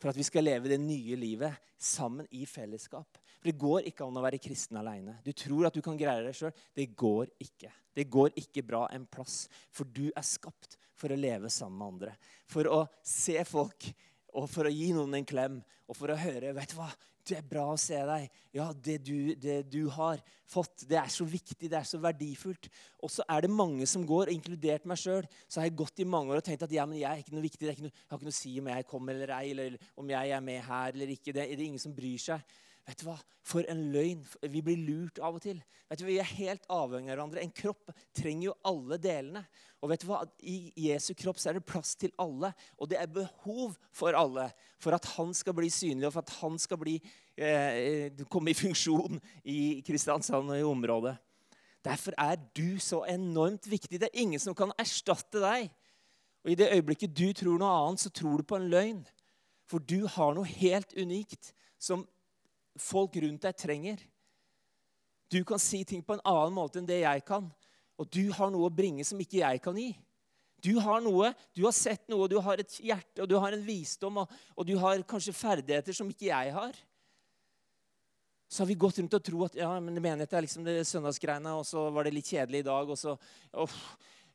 [0.00, 3.18] for at vi skal leve det nye livet sammen i fellesskap.
[3.38, 5.18] For Det går ikke an å være kristen alene.
[5.24, 6.54] Du tror at du kan greie deg sjøl.
[6.76, 7.70] Det går ikke.
[7.94, 9.44] Det går ikke bra en plass.
[9.74, 12.14] For du er skapt for å leve sammen med andre.
[12.50, 13.90] For å se folk,
[14.34, 16.88] og for å gi noen en klem, og for å høre vet du hva,
[17.30, 18.40] det er bra å se deg.
[18.54, 20.20] Ja, det du, det du, har
[20.50, 22.68] fått, det er så viktig, det er så verdifullt.
[23.02, 25.28] Og så er det mange som går, inkludert meg sjøl.
[25.48, 27.36] Så har jeg gått i mange år og tenkt at ja, men jeg er ikke
[27.36, 27.70] noe viktig.
[27.72, 30.14] Ikke noe, jeg har ikke noe å si om jeg kommer eller ei, eller om
[30.14, 31.32] jeg er med her eller ikke.
[31.32, 32.54] Det, det er ingen som bryr seg.
[32.84, 33.16] Vet du hva?
[33.44, 34.24] For en løgn.
[34.52, 35.60] Vi blir lurt av og til.
[35.88, 36.10] Vet du, hva?
[36.10, 37.44] Vi er helt avhengig av hverandre.
[37.44, 39.44] En kropp trenger jo alle delene.
[39.80, 40.20] Og vet du hva?
[40.44, 40.56] I
[40.86, 42.52] Jesu kropp så er det plass til alle.
[42.76, 46.36] Og det er behov for alle for at han skal bli synlig, og for at
[46.42, 46.98] han skal bli,
[47.40, 51.16] eh, komme i funksjon i Kristiansand og i området.
[51.84, 54.00] Derfor er du så enormt viktig.
[54.00, 55.68] Det er ingen som kan erstatte deg.
[56.44, 59.04] Og I det øyeblikket du tror noe annet, så tror du på en løgn.
[59.68, 62.04] For du har noe helt unikt som
[62.80, 64.00] folk rundt deg trenger.
[65.30, 67.46] Du kan si ting på en annen måte enn det jeg kan.
[67.98, 69.92] Og du har noe å bringe som ikke jeg kan gi.
[70.64, 73.64] Du har noe, du har sett noe, du har et hjerte og du har en
[73.66, 76.78] visdom og, og du har kanskje ferdigheter som ikke jeg har.
[78.48, 81.52] Så har vi gått rundt og tro at ja, men menighet er liksom det søndagsgreiene,
[81.58, 82.90] og så var det litt kjedelig i dag.
[82.94, 83.16] og så,
[83.60, 83.76] oh,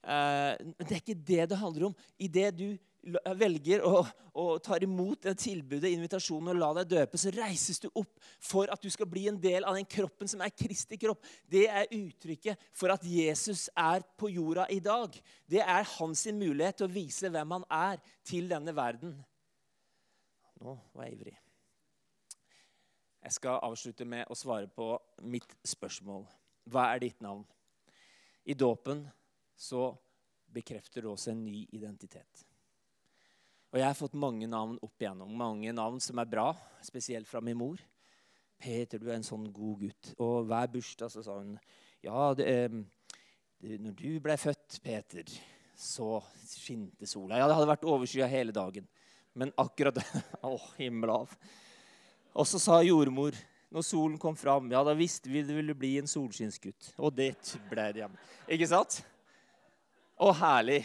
[0.04, 1.96] eh, Det er ikke det det handler om.
[2.20, 2.68] I det du
[3.40, 4.02] velger å,
[4.36, 8.72] å ta imot det tilbudet, invitasjonen, og la deg døpe, så reises du opp for
[8.72, 11.24] at du skal bli en del av den kroppen som er Kristi kropp.
[11.48, 15.16] Det er uttrykket for at Jesus er på jorda i dag.
[15.48, 19.16] Det er hans mulighet til å vise hvem han er til denne verden.
[20.60, 21.38] Nå var jeg ivrig.
[23.20, 24.92] Jeg skal avslutte med å svare på
[25.28, 26.28] mitt spørsmål.
[26.72, 27.44] Hva er ditt navn?
[28.48, 29.04] I dåpen
[29.60, 29.90] så
[30.50, 32.49] bekrefter du også en ny identitet.
[33.70, 35.30] Og jeg har fått mange navn opp igjennom.
[35.38, 36.52] Mange navn som er bra,
[36.86, 37.78] spesielt fra min mor.
[38.60, 41.54] 'Peter, du er en sånn god gutt.' Og hver bursdag så sa hun
[42.04, 42.48] ja, det,
[43.60, 45.28] det, når du ble født, Peter,
[45.80, 46.18] så
[46.48, 47.40] skinte sola.
[47.40, 48.88] Ja, det hadde vært overskya hele dagen.
[49.36, 50.00] Men akkurat
[50.48, 51.32] Å, himmelav.
[52.36, 53.38] Og så sa jordmor
[53.70, 56.94] når solen kom fram, ja, da visste vi det ville bli en solskinnsgutt.
[56.98, 57.36] Og det
[57.70, 58.08] ble det.
[58.50, 59.02] Ikke sant?
[60.20, 60.82] Å, herlig.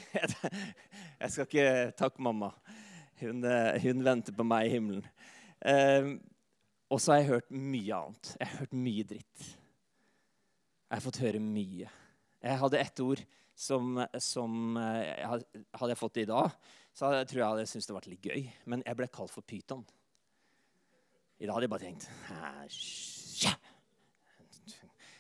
[1.23, 1.69] Jeg skal ikke
[1.99, 2.53] takke mamma.
[3.21, 5.05] Hun, eh, hun, venter på meg i himmelen.
[5.65, 6.15] Eh,
[6.91, 8.33] og så har jeg hørt mye annet.
[8.41, 9.47] Jeg har hørt mye dritt.
[10.85, 11.91] Jeg har fått høre mye.
[12.45, 13.23] Jeg hadde ett ord
[13.55, 15.29] som, som jeg
[15.79, 16.55] Hadde jeg fått det i dag,
[16.95, 18.45] så jeg tror jeg hadde syntes det var litt gøy.
[18.71, 19.85] Men jeg ble kalt for pyton.
[21.39, 22.05] I dag hadde jeg bare tenkt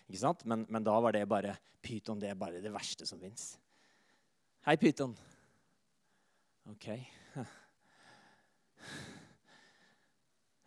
[0.05, 0.45] Ikke sant?
[0.47, 2.21] Men, men da var det bare pyton.
[2.23, 3.55] Det er bare det verste som fins.
[4.69, 5.17] Hei, pyton.
[6.71, 6.89] OK.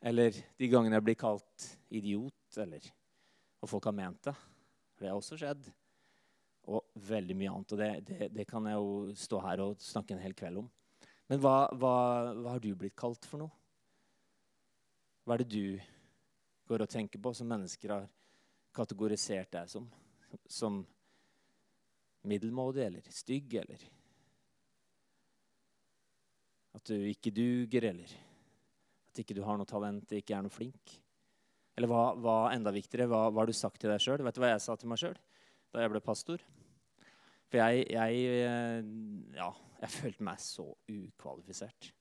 [0.08, 2.86] Eller de gangene jeg blir kalt idiot, eller
[3.62, 4.36] og folk har ment det.
[4.97, 5.68] Det har også skjedd.
[6.68, 7.74] Og veldig mye annet.
[7.74, 10.68] Og det, det, det, kan jeg jo stå her og snakke en hel kveld om.
[11.28, 11.93] Men hva, hva,
[12.38, 13.51] hva, har du blitt kalt for noe?
[15.26, 15.80] Hva er det du
[16.70, 18.08] går og tenker på som mennesker har
[18.76, 19.89] kategorisert deg som?
[20.47, 20.84] Som
[22.28, 23.84] middelmådig eller stygg eller
[26.78, 28.12] At du ikke duger eller
[29.22, 30.97] ikke du har noe talent, ikke er noe flink?
[31.78, 34.24] Eller hva, hva enda viktigere, hva har du sagt til deg sjøl?
[34.26, 35.18] Vet du hva jeg sa til meg sjøl
[35.76, 36.41] da jeg ble pastor?
[37.47, 38.88] For jeg, jeg, eh,
[39.38, 39.51] ja,
[39.84, 41.91] jeg følte meg så ukvalifisert.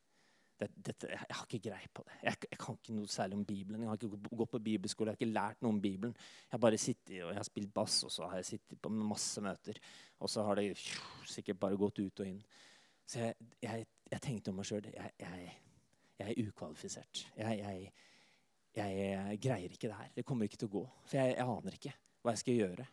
[0.56, 2.14] Dette, dette, jeg har ikke greie på det.
[2.24, 3.82] Jeg, jeg, kan ikke noe særlig om Bibelen.
[3.84, 6.14] Jeg har ikke gått på bibelskole, jeg har ikke lært noe om Bibelen.
[6.16, 8.92] Jeg har bare sittet og jeg har spilt bass, og så har jeg sittet på
[8.96, 9.78] masse møter.
[10.24, 10.70] Og så har det
[11.28, 12.40] sikkert bare gått ut og inn.
[13.06, 15.52] Så jeg, jeg, jeg tenkte om meg sjøl jeg,
[16.24, 17.26] er ukvalifisert.
[17.36, 17.92] Jeg,
[19.42, 20.12] greier ikke det her.
[20.16, 20.84] Det kommer ikke til å gå.
[21.08, 21.94] For jeg, aner ikke
[22.24, 22.86] hva jeg skal gjøre.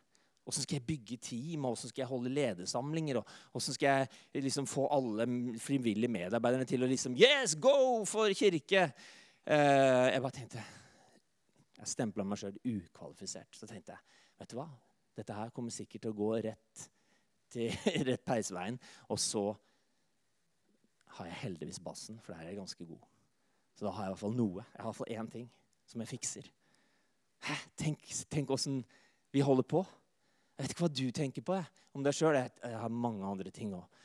[0.43, 3.19] Åssen skal jeg bygge team, og hvordan skal jeg holde ledersamlinger?
[3.21, 4.03] og Åssen skal
[4.33, 5.27] jeg liksom få alle
[5.63, 8.89] frivillige medarbeiderne til å liksom Yes, go for kirke!
[9.43, 10.61] Uh, jeg bare tenkte
[11.79, 13.55] Jeg stempla meg sjøl ukvalifisert.
[13.55, 14.67] Så tenkte jeg vet du hva?
[15.15, 16.85] Dette her kommer sikkert til å gå rett
[17.53, 17.71] til
[18.09, 18.79] rett peisveien.
[19.13, 19.45] Og så
[21.17, 23.12] har jeg heldigvis bassen, for der er jeg ganske god.
[23.73, 24.65] Så da har jeg i hvert fall noe.
[24.65, 25.47] Jeg har i hvert fall én ting
[25.89, 26.49] som jeg fikser.
[27.47, 27.57] Hæ?
[27.79, 28.83] Tenk, tenk åssen
[29.33, 29.81] vi holder på.
[30.53, 31.65] Jeg vet ikke hva du tenker på jeg.
[31.93, 32.37] om deg sjøl.
[32.37, 33.99] Jeg, jeg, har mange andre ting òg.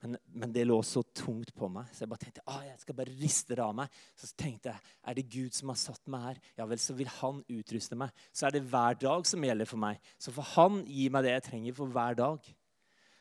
[0.00, 2.96] Men, men, det lå så tungt på meg, så jeg bare tenkte ah, jeg skal
[2.96, 3.98] bare riste det av meg.
[4.16, 7.10] Så tenkte jeg er det Gud som har satt meg her, ja vel, så vil
[7.18, 8.14] Han utruste meg.
[8.32, 10.00] Så er det hver dag som gjelder for meg.
[10.16, 12.48] Så får Han gi meg det jeg trenger for hver dag.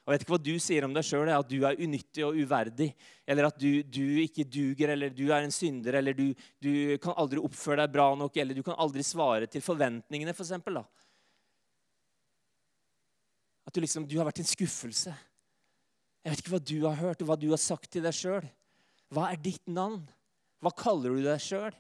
[0.10, 2.88] Jeg vet ikke hva du sier om deg sjøl, at du er unyttig og uverdig.
[3.30, 6.72] Eller at du, du, ikke duger, eller du er en synder, eller du, du,
[7.04, 10.40] kan aldri oppføre deg bra nok, eller du kan aldri svare til forventningene, f.eks.
[10.40, 10.80] For eksempel,
[13.70, 15.14] at du liksom, du har vært en skuffelse.
[16.26, 18.50] Jeg vet ikke hva du har hørt, og hva du har sagt til deg sjøl.
[19.14, 20.02] Hva er ditt navn?
[20.58, 21.78] Hva kaller du deg sjøl?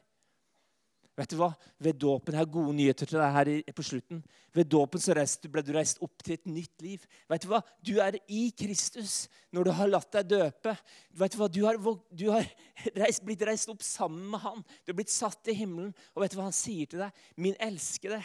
[1.19, 1.49] Vet du hva?
[1.83, 4.21] Ved dåpen har gode nyheter til deg her på slutten.
[4.55, 5.15] Ved dåpen så
[5.51, 7.03] ble du reist opp til et nytt liv.
[7.27, 7.59] Vet Du hva?
[7.83, 10.75] Du er i Kristus når du har latt deg døpe.
[11.19, 11.49] Vet Du hva?
[11.51, 12.47] Du har, du har
[13.01, 14.63] reist, blitt reist opp sammen med han.
[14.85, 15.91] Du har blitt satt i himmelen.
[16.15, 17.21] Og vet du hva han sier til deg?
[17.35, 18.21] Min elskede,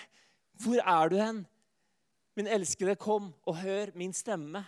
[0.62, 1.42] hvor er du hen?
[2.38, 4.62] Min elskede, kom og hør min stemme.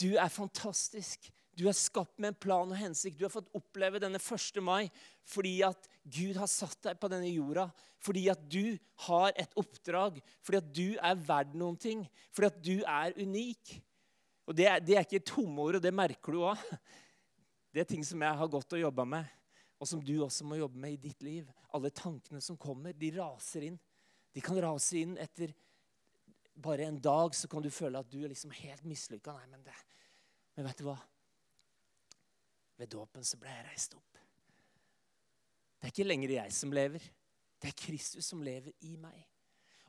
[0.00, 1.32] Du er fantastisk.
[1.60, 3.18] Du er skapt med en plan og hensikt.
[3.20, 4.62] Du har fått oppleve denne 1.
[4.64, 4.88] mai
[5.28, 7.66] fordi at Gud har satt deg på denne jorda.
[8.00, 10.22] Fordi at du har et oppdrag.
[10.40, 12.06] Fordi at du er verd noen ting.
[12.32, 13.76] Fordi at du er unik.
[14.48, 16.64] Og Det er, det er ikke tomme ord, og det merker du òg.
[17.70, 19.26] Det er ting som jeg har gått og jobba med,
[19.78, 21.46] og som du også må jobbe med i ditt liv.
[21.76, 23.76] Alle tankene som kommer, de raser inn.
[24.34, 25.52] De kan rase inn etter
[26.58, 29.36] bare en dag, så kan du føle at du er liksom helt mislykka.
[29.38, 29.76] Nei, men, det,
[30.56, 30.98] men vet du hva?
[32.80, 34.20] Ved dåpen så ble jeg reist opp.
[35.76, 37.04] Det er ikke lenger jeg som lever.
[37.60, 39.18] Det er Kristus som lever i meg.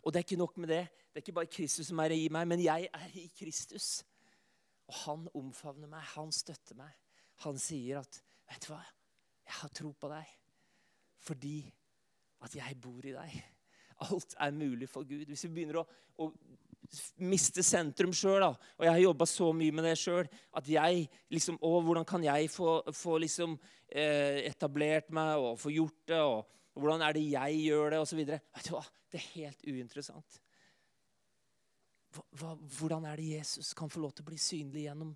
[0.01, 0.81] Og det er ikke nok med det.
[1.07, 4.03] Det er ikke bare Kristus som er i meg, men jeg er i Kristus.
[4.91, 6.91] Og han omfavner meg, han støtter meg.
[7.45, 8.83] Han sier at 'Vet du hva?
[9.45, 10.37] Jeg har tro på deg
[11.21, 11.73] fordi
[12.41, 13.41] at jeg bor i deg'.
[14.09, 15.25] Alt er mulig for Gud.
[15.25, 15.87] Hvis vi begynner å,
[16.17, 16.31] å
[17.23, 18.43] miste sentrum sjøl.
[18.49, 20.27] Og jeg har jobba så mye med det sjøl
[20.57, 26.01] at jeg liksom hvordan kan jeg få, få liksom eh, etablert meg og få gjort
[26.11, 26.21] det?
[26.21, 28.01] Og, og hvordan er det jeg gjør det?
[28.03, 28.41] Og så videre.
[28.55, 28.85] Vet du hva?
[29.11, 30.41] Det er helt uinteressant.
[32.11, 35.15] Hva, hva, hvordan er det Jesus kan få lov til å bli synlig gjennom,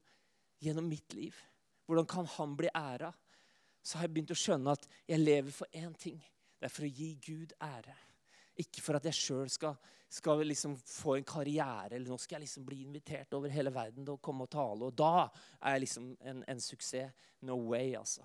[0.64, 1.36] gjennom mitt liv?
[1.86, 3.12] Hvordan kan han bli æra?
[3.86, 6.18] Så har jeg begynt å skjønne at jeg lever for én ting.
[6.58, 7.96] Det er for å gi Gud ære.
[8.62, 9.76] Ikke for at jeg sjøl skal,
[10.12, 14.06] skal liksom få en karriere, eller nå skal jeg liksom bli invitert over hele verden
[14.06, 14.88] til å komme og tale.
[14.88, 17.28] Og da er jeg liksom en, en suksess.
[17.46, 18.24] No way, altså.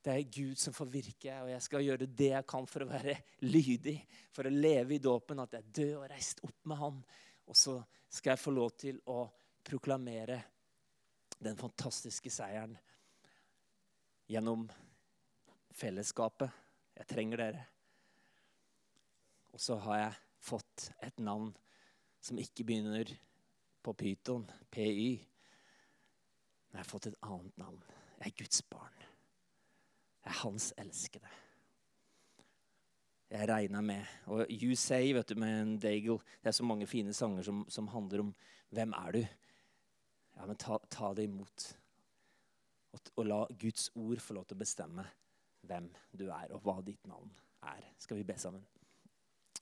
[0.00, 2.88] Det er Gud som får virke, og jeg skal gjøre det jeg kan for å
[2.88, 3.98] være lydig.
[4.32, 7.02] For å leve i dåpen, at jeg død og reist opp med Han.
[7.50, 7.74] Og så
[8.08, 9.24] skal jeg få lov til å
[9.66, 10.38] proklamere
[11.40, 12.72] den fantastiske seieren
[14.30, 14.64] gjennom
[15.74, 16.48] fellesskapet.
[16.96, 17.66] Jeg trenger dere.
[19.52, 21.50] Og så har jeg fått et navn
[22.20, 23.10] som ikke begynner
[23.82, 25.20] på pyton, PY.
[26.70, 27.80] Men jeg har fått et annet navn.
[28.20, 28.98] Jeg er Guds barn.
[30.20, 31.30] Jeg er hans elskede.
[33.30, 36.86] Jeg regna med Og You Say vet du, med en Daigle Det er så mange
[36.90, 38.32] fine sanger som, som handler om
[38.74, 41.66] hvem er du Ja, men ta, ta det imot.
[42.92, 45.04] Og, og la Guds ord få lov til å bestemme
[45.68, 47.28] hvem du er, og hva ditt navn
[47.68, 47.84] er.
[48.00, 48.64] Skal vi be sammen?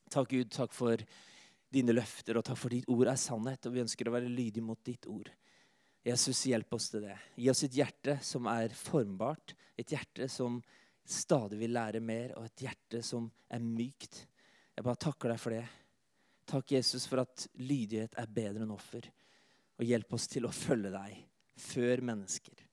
[0.09, 1.03] Takk, Gud, takk for
[1.73, 3.69] dine løfter, og takk for ditt ord er sannhet.
[3.69, 5.31] Og vi ønsker å være lydige mot ditt ord.
[6.09, 7.17] Jesus, hjelp oss til det.
[7.37, 10.61] Gi oss et hjerte som er formbart, et hjerte som
[11.09, 14.23] stadig vil lære mer, og et hjerte som er mykt.
[14.77, 15.65] Jeg bare takker deg for det.
[16.49, 19.05] Takk, Jesus, for at lydighet er bedre enn offer.
[19.79, 21.19] Og hjelp oss til å følge deg
[21.59, 22.65] før mennesker.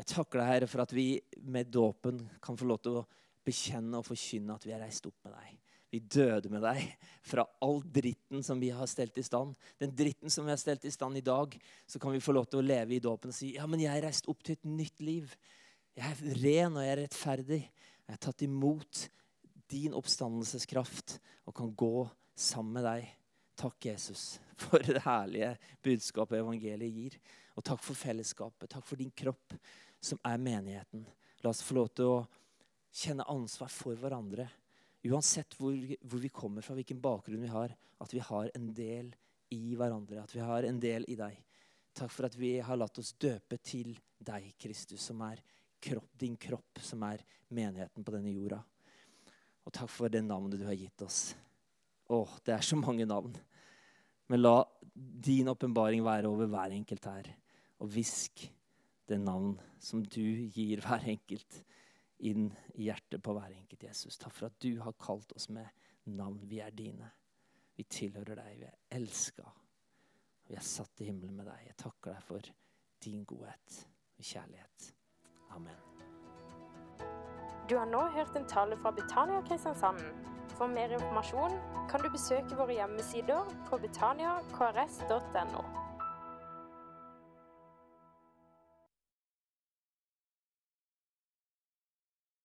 [0.00, 1.06] Jeg takker deg, Herre, for at vi
[1.52, 3.06] med dåpen kan få lov til å
[3.44, 5.56] bekjenne og forkynne at vi er reist opp med deg.
[5.90, 6.84] Vi døde med deg
[7.26, 9.56] fra all dritten som vi har stelt i stand.
[9.82, 12.46] Den dritten som vi har stelt i stand i dag, så kan vi få lov
[12.46, 14.68] til å leve i dåpen og si ja, men jeg er reist opp til et
[14.70, 15.32] nytt liv.
[15.98, 17.60] Jeg er ren og jeg er rettferdig.
[18.06, 19.02] Jeg har tatt imot
[19.70, 21.16] din oppstandelseskraft
[21.50, 22.06] og kan gå
[22.38, 23.10] sammen med deg.
[23.58, 27.18] Takk, Jesus, for det herlige budskapet evangeliet gir.
[27.58, 28.70] Og takk for fellesskapet.
[28.70, 29.58] Takk for din kropp,
[30.00, 31.02] som er menigheten.
[31.42, 32.22] La oss få lov til å
[32.94, 34.46] kjenne ansvar for hverandre
[35.08, 39.08] Uansett hvor, hvor, vi kommer fra, hvilken bakgrunn vi har, at vi har en del
[39.56, 40.24] i hverandre.
[40.24, 41.38] At vi har en del i deg.
[41.96, 45.40] Takk for at vi har latt oss døpe til deg, Kristus, som er
[45.80, 48.60] kropp, din kropp, som er menigheten på denne jorda.
[49.64, 51.32] Og takk for det navnet du har gitt oss.
[52.10, 53.32] Å, det er så mange navn.
[54.30, 54.54] Men la
[54.94, 57.32] din åpenbaring være over hver enkelt her.
[57.80, 58.44] Og hvisk
[59.10, 60.22] det navn som du
[60.52, 61.62] gir hver enkelt
[62.26, 64.18] inn i hjertet på hver enkelt Jesus.
[64.20, 65.68] Takk for at du har kalt oss med
[66.04, 66.42] navn.
[66.48, 67.10] Vi er dine.
[67.76, 68.56] Vi tilhører deg.
[68.60, 69.46] Vi er elska.
[70.48, 71.68] Vi er satt i himmelen med deg.
[71.68, 72.52] Jeg takker deg for
[73.04, 73.84] din godhet
[74.18, 74.90] og kjærlighet.
[75.56, 75.86] Amen.
[77.70, 80.02] Du har nå hørt en tale fra Betania Kristiansand.
[80.58, 81.54] For mer informasjon
[81.90, 85.62] kan du besøke våre hjemmesider på betaniakrs.no.